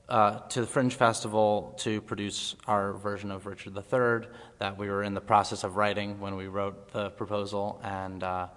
uh, 0.09 0.41
to 0.49 0.61
the 0.63 0.67
Fringe 0.67 0.95
Festival 0.95 1.75
to 1.79 2.01
produce 2.01 2.57
our 2.67 2.93
version 2.95 3.31
of 3.31 3.47
Richard 3.47 3.77
III 3.77 4.29
that 4.59 4.77
we 4.77 4.89
were 4.89 5.05
in 5.05 5.15
the 5.15 5.21
process 5.21 5.63
of 5.63 5.77
writing 5.77 6.19
when 6.19 6.35
we 6.35 6.49
wrote 6.49 6.91
the 6.91 7.11
proposal, 7.11 7.81
and 7.85 8.25
uh, 8.25 8.49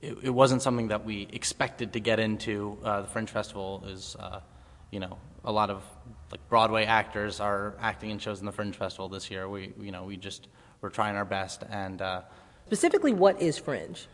it, 0.00 0.16
it, 0.22 0.30
wasn't 0.30 0.62
something 0.62 0.88
that 0.88 1.04
we 1.04 1.28
expected 1.32 1.92
to 1.92 2.00
get 2.00 2.18
into. 2.18 2.78
Uh, 2.82 3.02
the 3.02 3.08
Fringe 3.08 3.30
Festival 3.30 3.84
is, 3.86 4.16
uh, 4.18 4.40
you 4.90 5.00
know, 5.00 5.18
a 5.44 5.52
lot 5.52 5.70
of 5.70 5.82
like 6.30 6.46
Broadway 6.48 6.84
actors 6.84 7.40
are 7.40 7.74
acting 7.80 8.10
in 8.10 8.18
shows 8.18 8.40
in 8.40 8.46
the 8.46 8.52
Fringe 8.52 8.76
Festival 8.76 9.08
this 9.08 9.30
year. 9.30 9.48
We, 9.48 9.72
you 9.80 9.92
know, 9.92 10.04
we 10.04 10.16
just 10.16 10.48
we're 10.80 10.90
trying 10.90 11.16
our 11.16 11.24
best. 11.24 11.64
And 11.68 12.00
uh, 12.02 12.22
specifically, 12.66 13.12
what 13.12 13.40
is 13.40 13.58
Fringe? 13.58 14.06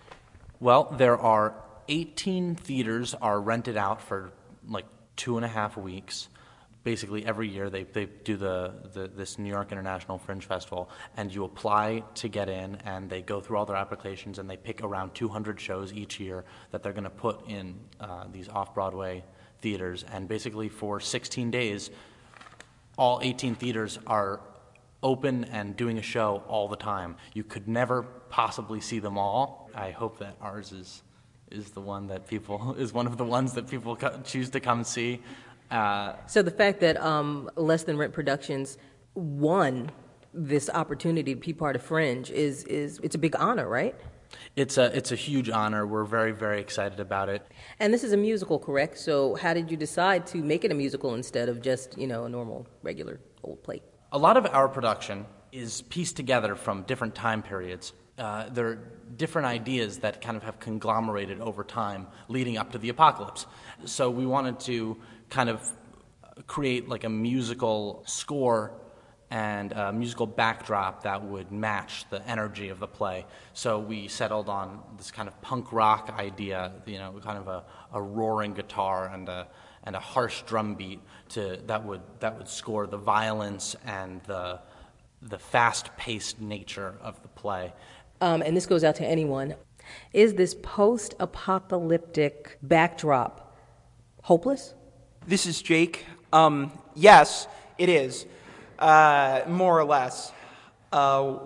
Well, 0.60 0.94
there 0.96 1.18
are 1.18 1.54
18 1.88 2.54
theaters 2.54 3.14
are 3.14 3.40
rented 3.40 3.76
out 3.76 4.00
for 4.00 4.32
like 4.66 4.86
two 5.16 5.36
and 5.36 5.44
a 5.44 5.48
half 5.48 5.76
weeks. 5.76 6.28
Basically, 6.84 7.24
every 7.24 7.48
year 7.48 7.70
they, 7.70 7.84
they 7.84 8.04
do 8.04 8.36
the, 8.36 8.74
the 8.92 9.08
this 9.08 9.38
New 9.38 9.48
York 9.48 9.72
International 9.72 10.18
Fringe 10.18 10.44
Festival, 10.44 10.90
and 11.16 11.34
you 11.34 11.44
apply 11.44 12.04
to 12.16 12.28
get 12.28 12.50
in, 12.50 12.76
and 12.84 13.08
they 13.08 13.22
go 13.22 13.40
through 13.40 13.56
all 13.56 13.64
their 13.64 13.76
applications, 13.76 14.38
and 14.38 14.48
they 14.48 14.58
pick 14.58 14.82
around 14.82 15.14
200 15.14 15.58
shows 15.58 15.94
each 15.94 16.20
year 16.20 16.44
that 16.72 16.82
they're 16.82 16.92
going 16.92 17.04
to 17.04 17.10
put 17.10 17.48
in 17.48 17.74
uh, 18.00 18.26
these 18.30 18.50
off 18.50 18.74
Broadway 18.74 19.24
theaters, 19.64 20.04
and 20.12 20.28
basically 20.28 20.68
for 20.68 21.00
16 21.00 21.50
days, 21.50 21.90
all 22.98 23.18
18 23.22 23.54
theaters 23.54 23.98
are 24.06 24.40
open 25.02 25.44
and 25.44 25.74
doing 25.74 25.96
a 25.98 26.02
show 26.02 26.42
all 26.48 26.68
the 26.68 26.76
time. 26.76 27.16
You 27.32 27.44
could 27.44 27.66
never 27.66 28.02
possibly 28.28 28.80
see 28.80 28.98
them 28.98 29.16
all. 29.16 29.70
I 29.74 29.90
hope 29.90 30.18
that 30.18 30.36
ours 30.40 30.70
is 30.72 31.02
is 31.50 31.70
the 31.70 31.80
one 31.80 32.08
that 32.08 32.26
people 32.26 32.74
is 32.78 32.92
one 32.92 33.06
of 33.06 33.16
the 33.16 33.24
ones 33.24 33.54
that 33.54 33.66
people 33.68 33.96
co- 33.96 34.20
choose 34.22 34.50
to 34.50 34.60
come 34.60 34.84
see. 34.84 35.20
Uh, 35.70 36.12
so 36.26 36.42
the 36.42 36.50
fact 36.50 36.80
that 36.80 36.96
um, 37.00 37.50
Less 37.56 37.84
Than 37.84 37.96
Rent 37.96 38.12
Productions 38.12 38.76
won 39.14 39.90
this 40.34 40.68
opportunity 40.68 41.34
to 41.34 41.40
be 41.40 41.52
part 41.54 41.74
of 41.74 41.82
Fringe 41.82 42.30
is 42.30 42.64
is 42.64 43.00
it's 43.02 43.14
a 43.14 43.22
big 43.26 43.34
honor, 43.36 43.68
right? 43.68 43.94
It's 44.56 44.78
a 44.78 44.96
it's 44.96 45.12
a 45.12 45.16
huge 45.16 45.50
honor. 45.50 45.86
We're 45.86 46.04
very 46.04 46.32
very 46.32 46.60
excited 46.60 47.00
about 47.00 47.28
it. 47.28 47.42
And 47.78 47.92
this 47.92 48.04
is 48.04 48.12
a 48.12 48.16
musical, 48.16 48.58
correct? 48.58 48.98
So 48.98 49.34
how 49.34 49.54
did 49.54 49.70
you 49.70 49.76
decide 49.76 50.26
to 50.28 50.38
make 50.38 50.64
it 50.64 50.70
a 50.70 50.74
musical 50.74 51.14
instead 51.14 51.48
of 51.48 51.62
just 51.62 51.98
you 51.98 52.06
know 52.06 52.24
a 52.24 52.28
normal 52.28 52.66
regular 52.82 53.20
old 53.42 53.62
play? 53.62 53.82
A 54.12 54.18
lot 54.18 54.36
of 54.36 54.46
our 54.46 54.68
production 54.68 55.26
is 55.52 55.82
pieced 55.82 56.16
together 56.16 56.54
from 56.54 56.82
different 56.82 57.14
time 57.14 57.42
periods. 57.42 57.92
Uh, 58.18 58.48
there 58.48 58.66
are 58.68 58.78
different 59.16 59.46
ideas 59.46 59.98
that 59.98 60.20
kind 60.20 60.36
of 60.36 60.42
have 60.44 60.60
conglomerated 60.60 61.40
over 61.40 61.64
time 61.64 62.06
leading 62.28 62.56
up 62.56 62.72
to 62.72 62.78
the 62.78 62.88
apocalypse. 62.88 63.46
So 63.84 64.10
we 64.10 64.24
wanted 64.24 64.60
to 64.60 64.96
kind 65.30 65.48
of 65.48 65.72
create 66.46 66.88
like 66.88 67.04
a 67.04 67.08
musical 67.08 68.02
score 68.06 68.72
and 69.34 69.72
a 69.72 69.92
musical 69.92 70.28
backdrop 70.28 71.02
that 71.02 71.20
would 71.24 71.50
match 71.50 72.04
the 72.08 72.24
energy 72.28 72.68
of 72.68 72.78
the 72.78 72.86
play. 72.86 73.26
So 73.52 73.80
we 73.80 74.06
settled 74.06 74.48
on 74.48 74.80
this 74.96 75.10
kind 75.10 75.26
of 75.26 75.42
punk 75.42 75.72
rock 75.72 76.14
idea, 76.16 76.70
you 76.86 76.98
know, 76.98 77.12
kind 77.20 77.38
of 77.38 77.48
a, 77.48 77.64
a 77.92 78.00
roaring 78.00 78.54
guitar 78.54 79.10
and 79.12 79.28
a, 79.28 79.48
and 79.82 79.96
a 79.96 79.98
harsh 79.98 80.42
drum 80.42 80.76
beat 80.76 81.00
to, 81.30 81.58
that, 81.66 81.84
would, 81.84 82.02
that 82.20 82.38
would 82.38 82.46
score 82.46 82.86
the 82.86 82.96
violence 82.96 83.74
and 83.84 84.22
the, 84.22 84.60
the 85.20 85.38
fast 85.40 85.96
paced 85.96 86.40
nature 86.40 86.94
of 87.02 87.20
the 87.22 87.28
play. 87.28 87.72
Um, 88.20 88.40
and 88.40 88.56
this 88.56 88.66
goes 88.66 88.84
out 88.84 88.94
to 88.96 89.04
anyone. 89.04 89.56
Is 90.12 90.34
this 90.34 90.54
post 90.62 91.16
apocalyptic 91.18 92.56
backdrop 92.62 93.58
hopeless? 94.22 94.74
This 95.26 95.44
is 95.44 95.60
Jake. 95.60 96.06
Um, 96.32 96.70
yes, 96.94 97.48
it 97.78 97.88
is 97.88 98.26
uh, 98.84 99.44
more 99.48 99.78
or 99.78 99.84
less. 99.84 100.30
Uh, 100.92 101.38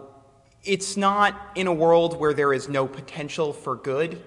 it's 0.65 0.97
not 0.97 1.53
in 1.55 1.69
a 1.69 1.73
world 1.73 2.19
where 2.19 2.35
there 2.35 2.53
is 2.53 2.69
no 2.69 2.89
potential 2.89 3.53
for 3.53 3.77
good, 3.77 4.21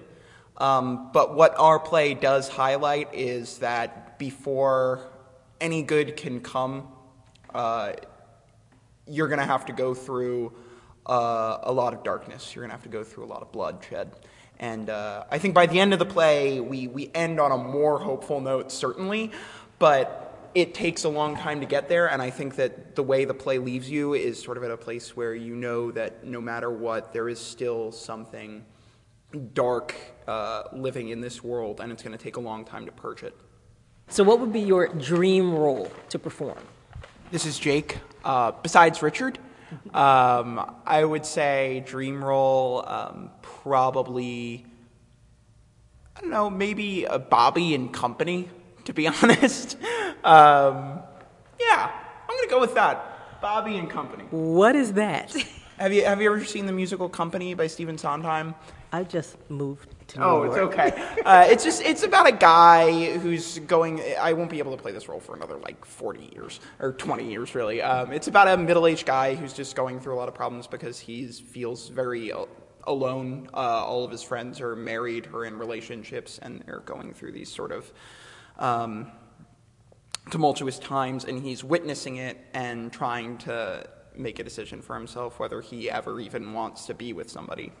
um, 0.56 1.10
but 1.12 1.34
what 1.34 1.54
our 1.58 1.78
play 1.78 2.14
does 2.14 2.48
highlight 2.48 3.14
is 3.14 3.58
that 3.58 4.18
before 4.18 5.10
any 5.60 5.82
good 5.82 6.16
can 6.16 6.40
come, 6.40 6.88
uh, 7.54 7.92
you're 9.06 9.28
going 9.28 9.40
to 9.40 9.44
have 9.44 9.66
to 9.66 9.74
go 9.74 9.92
through 9.92 10.50
uh, 11.04 11.58
a 11.64 11.72
lot 11.72 11.92
of 11.92 12.02
darkness. 12.02 12.54
You're 12.54 12.62
going 12.62 12.70
to 12.70 12.76
have 12.76 12.84
to 12.84 12.88
go 12.88 13.04
through 13.04 13.24
a 13.24 13.30
lot 13.34 13.42
of 13.42 13.52
bloodshed. 13.52 14.10
And 14.58 14.88
uh, 14.88 15.24
I 15.30 15.38
think 15.38 15.54
by 15.54 15.66
the 15.66 15.80
end 15.80 15.92
of 15.92 15.98
the 15.98 16.06
play, 16.06 16.60
we, 16.60 16.86
we 16.86 17.10
end 17.14 17.40
on 17.40 17.52
a 17.52 17.58
more 17.58 17.98
hopeful 17.98 18.40
note, 18.40 18.72
certainly, 18.72 19.32
but 19.78 20.31
it 20.54 20.74
takes 20.74 21.04
a 21.04 21.08
long 21.08 21.36
time 21.36 21.60
to 21.60 21.66
get 21.66 21.88
there, 21.88 22.10
and 22.10 22.20
I 22.20 22.30
think 22.30 22.56
that 22.56 22.94
the 22.94 23.02
way 23.02 23.24
the 23.24 23.34
play 23.34 23.58
leaves 23.58 23.90
you 23.90 24.14
is 24.14 24.42
sort 24.42 24.56
of 24.56 24.64
at 24.64 24.70
a 24.70 24.76
place 24.76 25.16
where 25.16 25.34
you 25.34 25.54
know 25.54 25.90
that 25.92 26.24
no 26.24 26.40
matter 26.40 26.70
what, 26.70 27.12
there 27.12 27.28
is 27.28 27.38
still 27.38 27.92
something 27.92 28.64
dark 29.54 29.94
uh, 30.26 30.64
living 30.72 31.08
in 31.08 31.20
this 31.20 31.42
world, 31.42 31.80
and 31.80 31.90
it's 31.90 32.02
going 32.02 32.16
to 32.16 32.22
take 32.22 32.36
a 32.36 32.40
long 32.40 32.64
time 32.64 32.86
to 32.86 32.92
purge 32.92 33.22
it. 33.22 33.34
So, 34.08 34.24
what 34.24 34.40
would 34.40 34.52
be 34.52 34.60
your 34.60 34.88
dream 34.88 35.54
role 35.54 35.90
to 36.10 36.18
perform? 36.18 36.58
This 37.30 37.46
is 37.46 37.58
Jake. 37.58 37.98
Uh, 38.24 38.52
besides 38.62 39.02
Richard, 39.02 39.38
um, 39.94 40.76
I 40.84 41.04
would 41.04 41.24
say 41.24 41.82
dream 41.86 42.22
role 42.22 42.84
um, 42.86 43.30
probably 43.40 44.66
I 46.14 46.20
don't 46.20 46.30
know, 46.30 46.50
maybe 46.50 47.04
a 47.04 47.18
Bobby 47.18 47.74
and 47.74 47.92
Company, 47.92 48.50
to 48.84 48.92
be 48.92 49.06
honest. 49.22 49.76
Um, 50.24 51.00
yeah, 51.60 51.90
I'm 52.28 52.36
gonna 52.36 52.48
go 52.50 52.60
with 52.60 52.74
that. 52.74 53.40
Bobby 53.40 53.76
and 53.76 53.90
Company. 53.90 54.24
What 54.30 54.76
is 54.76 54.92
that? 54.94 55.34
Have 55.78 55.92
you 55.92 56.04
have 56.04 56.20
you 56.22 56.30
ever 56.32 56.44
seen 56.44 56.66
the 56.66 56.72
musical 56.72 57.08
Company 57.08 57.54
by 57.54 57.66
Stephen 57.66 57.98
Sondheim? 57.98 58.54
I 58.92 59.02
just 59.02 59.36
moved 59.50 59.88
to 60.08 60.18
New 60.20 60.24
Oh, 60.24 60.44
York. 60.44 60.48
it's 60.50 60.58
okay. 60.58 61.22
Uh, 61.24 61.46
it's 61.48 61.64
just 61.64 61.82
it's 61.82 62.04
about 62.04 62.28
a 62.28 62.32
guy 62.32 63.18
who's 63.18 63.58
going. 63.60 64.00
I 64.20 64.34
won't 64.34 64.50
be 64.50 64.60
able 64.60 64.76
to 64.76 64.80
play 64.80 64.92
this 64.92 65.08
role 65.08 65.18
for 65.18 65.34
another 65.34 65.56
like 65.56 65.84
forty 65.84 66.30
years 66.32 66.60
or 66.78 66.92
twenty 66.92 67.28
years, 67.28 67.56
really. 67.56 67.82
Um, 67.82 68.12
it's 68.12 68.28
about 68.28 68.46
a 68.46 68.56
middle-aged 68.56 69.06
guy 69.06 69.34
who's 69.34 69.54
just 69.54 69.74
going 69.74 69.98
through 69.98 70.14
a 70.14 70.18
lot 70.18 70.28
of 70.28 70.34
problems 70.34 70.68
because 70.68 71.00
he 71.00 71.26
feels 71.26 71.88
very 71.88 72.30
alone. 72.84 73.48
Uh, 73.52 73.56
all 73.56 74.04
of 74.04 74.10
his 74.12 74.22
friends 74.22 74.60
are 74.60 74.76
married 74.76 75.30
or 75.32 75.46
in 75.46 75.58
relationships, 75.58 76.38
and 76.42 76.62
they're 76.66 76.80
going 76.80 77.12
through 77.12 77.32
these 77.32 77.50
sort 77.50 77.72
of. 77.72 77.90
Um, 78.58 79.10
tumultuous 80.30 80.78
times, 80.78 81.24
and 81.24 81.42
he's 81.42 81.64
witnessing 81.64 82.16
it 82.16 82.38
and 82.54 82.92
trying 82.92 83.38
to 83.38 83.86
make 84.14 84.38
a 84.38 84.44
decision 84.44 84.80
for 84.82 84.94
himself 84.94 85.38
whether 85.40 85.60
he 85.60 85.90
ever 85.90 86.20
even 86.20 86.52
wants 86.52 86.86
to 86.86 86.94
be 86.94 87.12
with 87.12 87.30
somebody. 87.30 87.72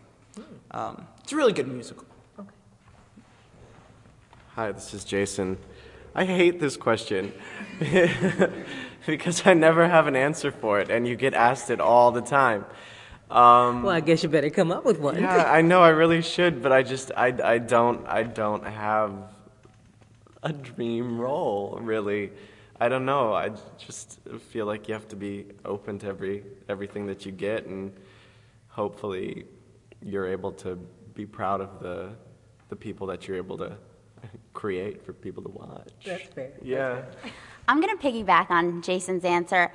Um, 0.70 1.06
it's 1.22 1.32
a 1.32 1.36
really 1.36 1.52
good 1.52 1.68
musical. 1.68 2.06
Okay. 2.38 2.48
Hi, 4.54 4.72
this 4.72 4.92
is 4.94 5.04
Jason. 5.04 5.58
I 6.14 6.24
hate 6.24 6.58
this 6.60 6.76
question 6.76 7.32
because 9.06 9.46
I 9.46 9.54
never 9.54 9.88
have 9.88 10.06
an 10.06 10.16
answer 10.16 10.50
for 10.50 10.80
it, 10.80 10.90
and 10.90 11.06
you 11.06 11.16
get 11.16 11.34
asked 11.34 11.70
it 11.70 11.80
all 11.80 12.10
the 12.12 12.20
time. 12.22 12.64
Um, 13.30 13.82
Well, 13.82 13.94
I 13.94 14.00
guess 14.00 14.22
you 14.22 14.28
better 14.28 14.50
come 14.50 14.70
up 14.72 14.84
with 14.84 14.98
one. 14.98 15.18
yeah, 15.18 15.50
I 15.50 15.62
know 15.62 15.80
I 15.82 15.88
really 15.88 16.20
should, 16.20 16.62
but 16.62 16.70
I 16.72 16.82
just 16.82 17.12
I, 17.16 17.34
I 17.42 17.58
don't 17.58 18.06
I 18.06 18.24
don't 18.24 18.64
have 18.66 19.12
a 20.42 20.52
dream 20.52 21.18
role 21.20 21.78
really. 21.80 22.32
I 22.80 22.88
don't 22.88 23.04
know. 23.04 23.32
I 23.32 23.50
just 23.78 24.18
feel 24.50 24.66
like 24.66 24.88
you 24.88 24.94
have 24.94 25.06
to 25.08 25.16
be 25.16 25.46
open 25.64 25.98
to 26.00 26.08
every 26.08 26.44
everything 26.68 27.06
that 27.06 27.24
you 27.24 27.32
get, 27.32 27.66
and 27.66 27.92
hopefully 28.68 29.44
you're 30.02 30.26
able 30.26 30.52
to 30.52 30.76
be 31.14 31.24
proud 31.26 31.60
of 31.60 31.80
the 31.80 32.10
the 32.70 32.76
people 32.76 33.06
that 33.06 33.28
you're 33.28 33.36
able 33.36 33.58
to 33.58 33.76
create 34.52 35.04
for 35.04 35.12
people 35.12 35.42
to 35.42 35.50
watch. 35.50 35.90
That's 36.04 36.28
fair. 36.28 36.52
Yeah. 36.62 37.02
I'm 37.68 37.80
going 37.80 37.96
to 37.96 38.02
piggyback 38.02 38.50
on 38.50 38.82
Jason's 38.82 39.24
answer. 39.24 39.70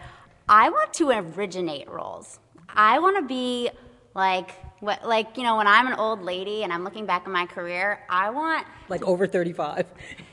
I 0.50 0.70
want 0.70 0.94
to 0.96 1.12
originate 1.12 1.90
roles. 1.90 2.40
I 2.68 3.00
want 3.00 3.18
to 3.18 3.24
be 3.24 3.70
like, 4.14 4.52
what, 4.82 5.08
like 5.08 5.38
you 5.38 5.44
know, 5.44 5.58
when 5.58 5.68
I'm 5.68 5.88
an 5.88 5.94
old 5.94 6.22
lady 6.24 6.64
and 6.64 6.74
I'm 6.74 6.84
looking 6.84 7.06
back 7.06 7.26
on 7.28 7.32
my 7.32 7.46
career, 7.46 8.00
I 8.10 8.30
want 8.32 8.66
Like 8.90 9.04
over 9.04 9.28
35. 9.28 9.86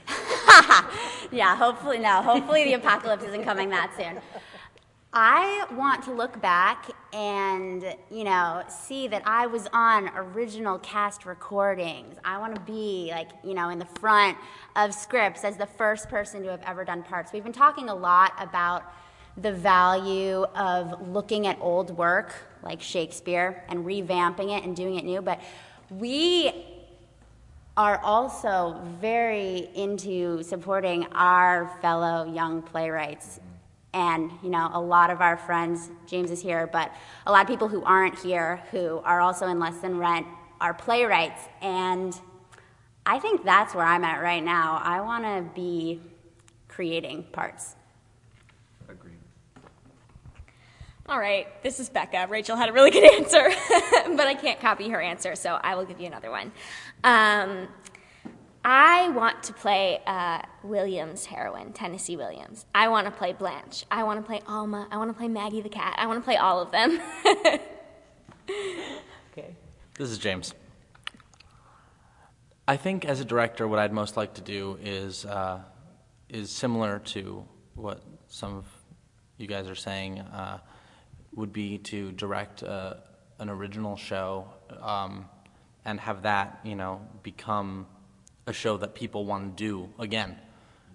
yeah, 1.33 1.57
hopefully, 1.57 1.99
no. 1.99 2.23
Hopefully, 2.23 2.65
the 2.65 2.75
apocalypse 2.75 3.25
isn't 3.25 3.45
coming 3.45 3.71
that 3.71 3.93
soon. 3.97 4.21
I 5.17 5.67
want 5.73 6.03
to 6.05 6.13
look 6.13 6.41
back 6.43 6.91
and, 7.13 7.85
you 8.11 8.25
know, 8.25 8.65
see 8.69 9.07
that 9.07 9.23
I 9.25 9.47
was 9.47 9.69
on 9.73 10.11
original 10.17 10.79
cast 10.81 11.25
recordings. 11.25 12.17
I 12.25 12.39
want 12.39 12.57
to 12.57 12.61
be, 12.63 13.11
like, 13.13 13.31
you 13.45 13.55
know, 13.55 13.69
in 13.69 13.79
the 13.79 13.87
front 14.01 14.37
of 14.75 14.93
scripts 14.93 15.45
as 15.45 15.57
the 15.57 15.67
first 15.67 16.09
person 16.09 16.43
to 16.43 16.51
have 16.51 16.63
ever 16.67 16.85
done 16.85 17.05
parts. 17.05 17.33
We've 17.33 17.45
been 17.45 17.53
talking 17.53 17.89
a 17.89 17.95
lot 17.95 18.33
about 18.41 18.93
the 19.37 19.53
value 19.53 20.45
of 20.57 21.09
looking 21.09 21.47
at 21.47 21.59
old 21.61 21.97
work 21.97 22.35
like 22.63 22.81
Shakespeare 22.81 23.65
and 23.69 23.85
revamping 23.85 24.57
it 24.57 24.65
and 24.65 24.75
doing 24.75 24.97
it 24.97 25.05
new, 25.05 25.23
but 25.23 25.41
we 25.91 26.74
are 27.77 27.99
also 28.05 28.81
very 29.01 29.69
into 29.75 30.43
supporting 30.43 31.07
our 31.13 31.77
fellow 31.83 32.33
young 32.33 32.63
playwrights. 32.63 33.41
And, 33.93 34.31
you 34.43 34.51
know, 34.51 34.71
a 34.73 34.81
lot 34.81 35.11
of 35.11 35.21
our 35.21 35.37
friends, 35.37 35.91
James 36.07 36.31
is 36.31 36.41
here, 36.41 36.69
but 36.73 36.93
a 37.27 37.33
lot 37.33 37.43
of 37.43 37.49
people 37.49 37.69
who 37.69 37.83
aren't 37.85 38.19
here 38.19 38.63
who 38.71 39.01
are 39.05 39.21
also 39.21 39.47
in 39.47 39.59
Less 39.59 39.79
Than 39.79 39.99
Rent 39.99 40.27
are 40.61 40.75
playwrights. 40.75 41.43
And 41.61 42.19
I 43.07 43.19
think 43.19 43.45
that's 43.45 43.75
where 43.75 43.85
I'm 43.85 44.05
at 44.05 44.23
right 44.23 44.43
now. 44.43 44.81
I 44.83 45.01
want 45.01 45.25
to 45.25 45.45
be 45.55 46.01
creating 46.69 47.25
parts. 47.33 47.77
All 51.07 51.19
right, 51.19 51.47
this 51.62 51.81
is 51.81 51.90
Becca. 51.90 52.27
Rachel 52.31 52.57
had 52.57 52.71
a 52.71 52.73
really 52.73 52.90
good 52.90 53.05
answer, 53.21 53.51
but 54.17 54.27
I 54.27 54.35
can't 54.35 54.59
copy 54.61 54.88
her 54.88 55.01
answer, 55.01 55.37
so 55.37 55.59
I 55.62 55.75
will 55.75 55.85
give 55.85 56.01
you 56.01 56.07
another 56.07 56.31
one. 56.31 56.51
Um, 57.03 57.69
I 58.64 59.11
want 59.11 59.43
to 59.43 59.53
play 59.53 60.01
uh, 60.07 60.40
Williams 60.62 61.27
heroine, 61.27 61.75
Tennessee 61.75 62.17
Williams. 62.17 62.64
I 62.75 62.88
want 62.88 63.07
to 63.07 63.11
play 63.11 63.35
Blanche. 63.35 63.85
I 63.90 64.05
want 64.05 64.19
to 64.19 64.27
play 64.27 64.40
Alma. 64.47 64.88
I 64.90 64.97
want 64.97 65.11
to 65.11 65.14
play 65.14 65.29
Maggie 65.29 65.61
the 65.61 65.69
cat. 65.69 65.95
I 65.99 66.07
want 66.07 66.21
to 66.21 66.25
play 66.25 66.37
all 66.37 66.61
of 66.61 66.71
them. 66.71 67.01
Okay. 69.37 69.57
This 69.99 70.11
is 70.11 70.19
James. 70.19 70.55
I 72.69 72.77
think 72.77 73.05
as 73.05 73.19
a 73.19 73.25
director, 73.25 73.67
what 73.67 73.81
I'd 73.81 73.93
most 73.93 74.17
like 74.17 74.35
to 74.35 74.40
do 74.40 74.79
is 74.81 75.25
uh, 75.25 75.61
is 76.29 76.51
similar 76.51 77.01
to 77.01 77.45
what 77.75 78.01
some 78.29 78.57
of 78.57 78.67
you 79.37 79.49
guys 79.49 79.69
are 79.69 79.75
saying. 79.75 80.21
Uh, 80.21 80.59
would 81.37 81.53
be 81.53 81.79
to 81.79 82.12
direct 82.12 82.62
uh, 82.62 82.94
an 83.38 83.49
original 83.49 83.97
show 83.97 84.47
um, 84.81 85.29
and 85.85 86.01
have 86.01 86.23
that, 86.23 86.61
you 86.64 86.75
know, 86.75 87.01
become 87.23 87.87
a 88.47 88.53
show 88.53 88.77
that 88.77 88.94
people 88.94 89.25
want 89.25 89.57
to 89.57 89.64
do 89.64 89.88
again. 89.99 90.38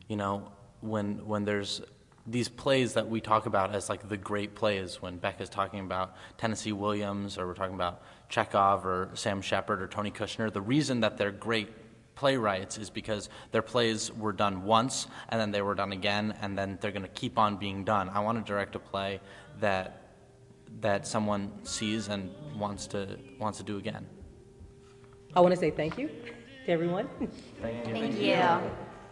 You 0.08 0.16
know, 0.16 0.52
when 0.82 1.26
when 1.26 1.46
there's 1.46 1.82
these 2.26 2.48
plays 2.48 2.94
that 2.94 3.10
we 3.10 3.22
talk 3.22 3.46
about 3.46 3.74
as 3.74 3.90
like 3.90 4.08
the 4.08 4.18
great 4.18 4.56
plays, 4.56 5.02
when 5.02 5.18
Beck 5.18 5.42
is 5.42 5.50
talking 5.50 5.80
about 5.80 6.16
Tennessee 6.38 6.72
Williams 6.72 7.38
or 7.38 7.48
we're 7.48 7.54
talking 7.54 7.76
about 7.76 8.04
Chekhov 8.30 8.86
or 8.86 9.10
Sam 9.14 9.42
Shepard 9.42 9.82
or 9.82 9.88
Tony 9.88 10.12
Kushner, 10.12 10.52
the 10.52 10.62
reason 10.62 11.00
that 11.00 11.18
they're 11.18 11.32
great 11.32 11.70
playwrights 12.16 12.78
is 12.78 12.90
because 12.90 13.30
their 13.52 13.62
plays 13.62 14.12
were 14.14 14.34
done 14.34 14.64
once 14.64 15.08
and 15.30 15.40
then 15.40 15.52
they 15.52 15.62
were 15.62 15.74
done 15.74 15.92
again 15.92 16.36
and 16.42 16.58
then 16.58 16.78
they're 16.82 16.92
going 16.92 17.02
to 17.02 17.08
keep 17.08 17.40
on 17.40 17.56
being 17.56 17.84
done. 17.84 18.10
I 18.10 18.20
want 18.20 18.38
to 18.38 18.44
direct 18.44 18.76
a 18.76 18.80
play 18.80 19.22
that 19.60 20.09
that 20.80 21.06
someone 21.06 21.52
sees 21.64 22.08
and 22.08 22.32
wants 22.58 22.88
to 22.88 23.18
wants 23.40 23.58
to 23.58 23.64
do 23.64 23.78
again. 23.78 24.06
I 25.36 25.42
want 25.42 25.54
to 25.54 25.60
say 25.60 25.72
thank 25.72 25.98
you 25.98 26.10
to 26.66 26.72
everyone. 26.72 27.10
Thank 27.62 28.20
you. 28.20 28.38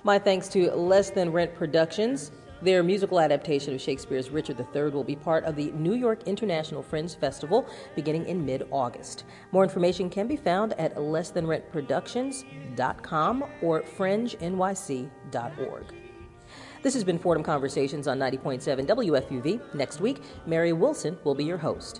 My 0.04 0.20
thanks 0.20 0.48
to 0.50 0.70
Less 0.72 1.10
Than 1.10 1.32
Rent 1.32 1.56
Productions. 1.56 2.32
Their 2.62 2.82
musical 2.82 3.20
adaptation 3.20 3.74
of 3.76 3.82
Shakespeare's 3.82 4.32
Richard 4.32 4.65
III 4.74 4.89
will 4.89 5.04
be 5.04 5.15
part 5.15 5.43
of 5.43 5.56
the 5.56 5.70
New 5.74 5.93
York 5.93 6.28
International 6.28 6.82
Fringe 6.82 7.13
Festival 7.13 7.67
beginning 7.96 8.28
in 8.28 8.43
mid 8.43 8.67
August. 8.72 9.26
More 9.52 9.63
information 9.63 10.10
can 10.10 10.28
be 10.28 10.38
found 10.38 10.74
at 10.74 10.96
lessthanrentproductions.com 10.96 13.43
or 13.62 13.84
fringenyc.org. 13.84 15.93
This 16.88 16.93
has 16.93 17.04
been 17.04 17.19
Fordham 17.19 17.43
Conversations 17.43 18.08
on 18.08 18.17
90.7 18.17 18.88
WFUV. 18.88 19.60
Next 19.73 20.00
week, 20.00 20.23
Mary 20.45 20.71
Wilson 20.71 21.17
will 21.26 21.36
be 21.36 21.43
your 21.43 21.58
host. 21.58 22.00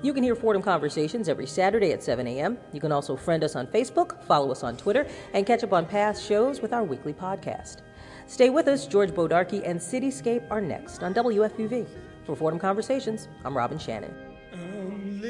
You 0.00 0.14
can 0.14 0.22
hear 0.22 0.34
Fordham 0.34 0.62
Conversations 0.62 1.28
every 1.28 1.46
Saturday 1.46 1.92
at 1.92 2.02
7 2.02 2.26
a.m. 2.26 2.56
You 2.72 2.80
can 2.80 2.90
also 2.90 3.16
friend 3.16 3.44
us 3.44 3.54
on 3.54 3.66
Facebook, 3.66 4.24
follow 4.24 4.50
us 4.50 4.62
on 4.62 4.78
Twitter, 4.78 5.06
and 5.34 5.44
catch 5.44 5.62
up 5.62 5.74
on 5.74 5.84
past 5.84 6.26
shows 6.26 6.62
with 6.62 6.72
our 6.72 6.82
weekly 6.82 7.12
podcast. 7.12 7.82
Stay 8.26 8.48
with 8.48 8.66
us. 8.66 8.86
George 8.86 9.10
Bodarky 9.10 9.60
and 9.62 9.78
Cityscape 9.78 10.50
are 10.50 10.62
next 10.62 11.02
on 11.02 11.12
WFUV. 11.12 11.86
For 12.24 12.34
Fordham 12.34 12.60
Conversations, 12.60 13.28
I'm 13.44 13.54
Robin 13.54 13.78
Shannon. 13.78 14.14
I'm 14.54 15.20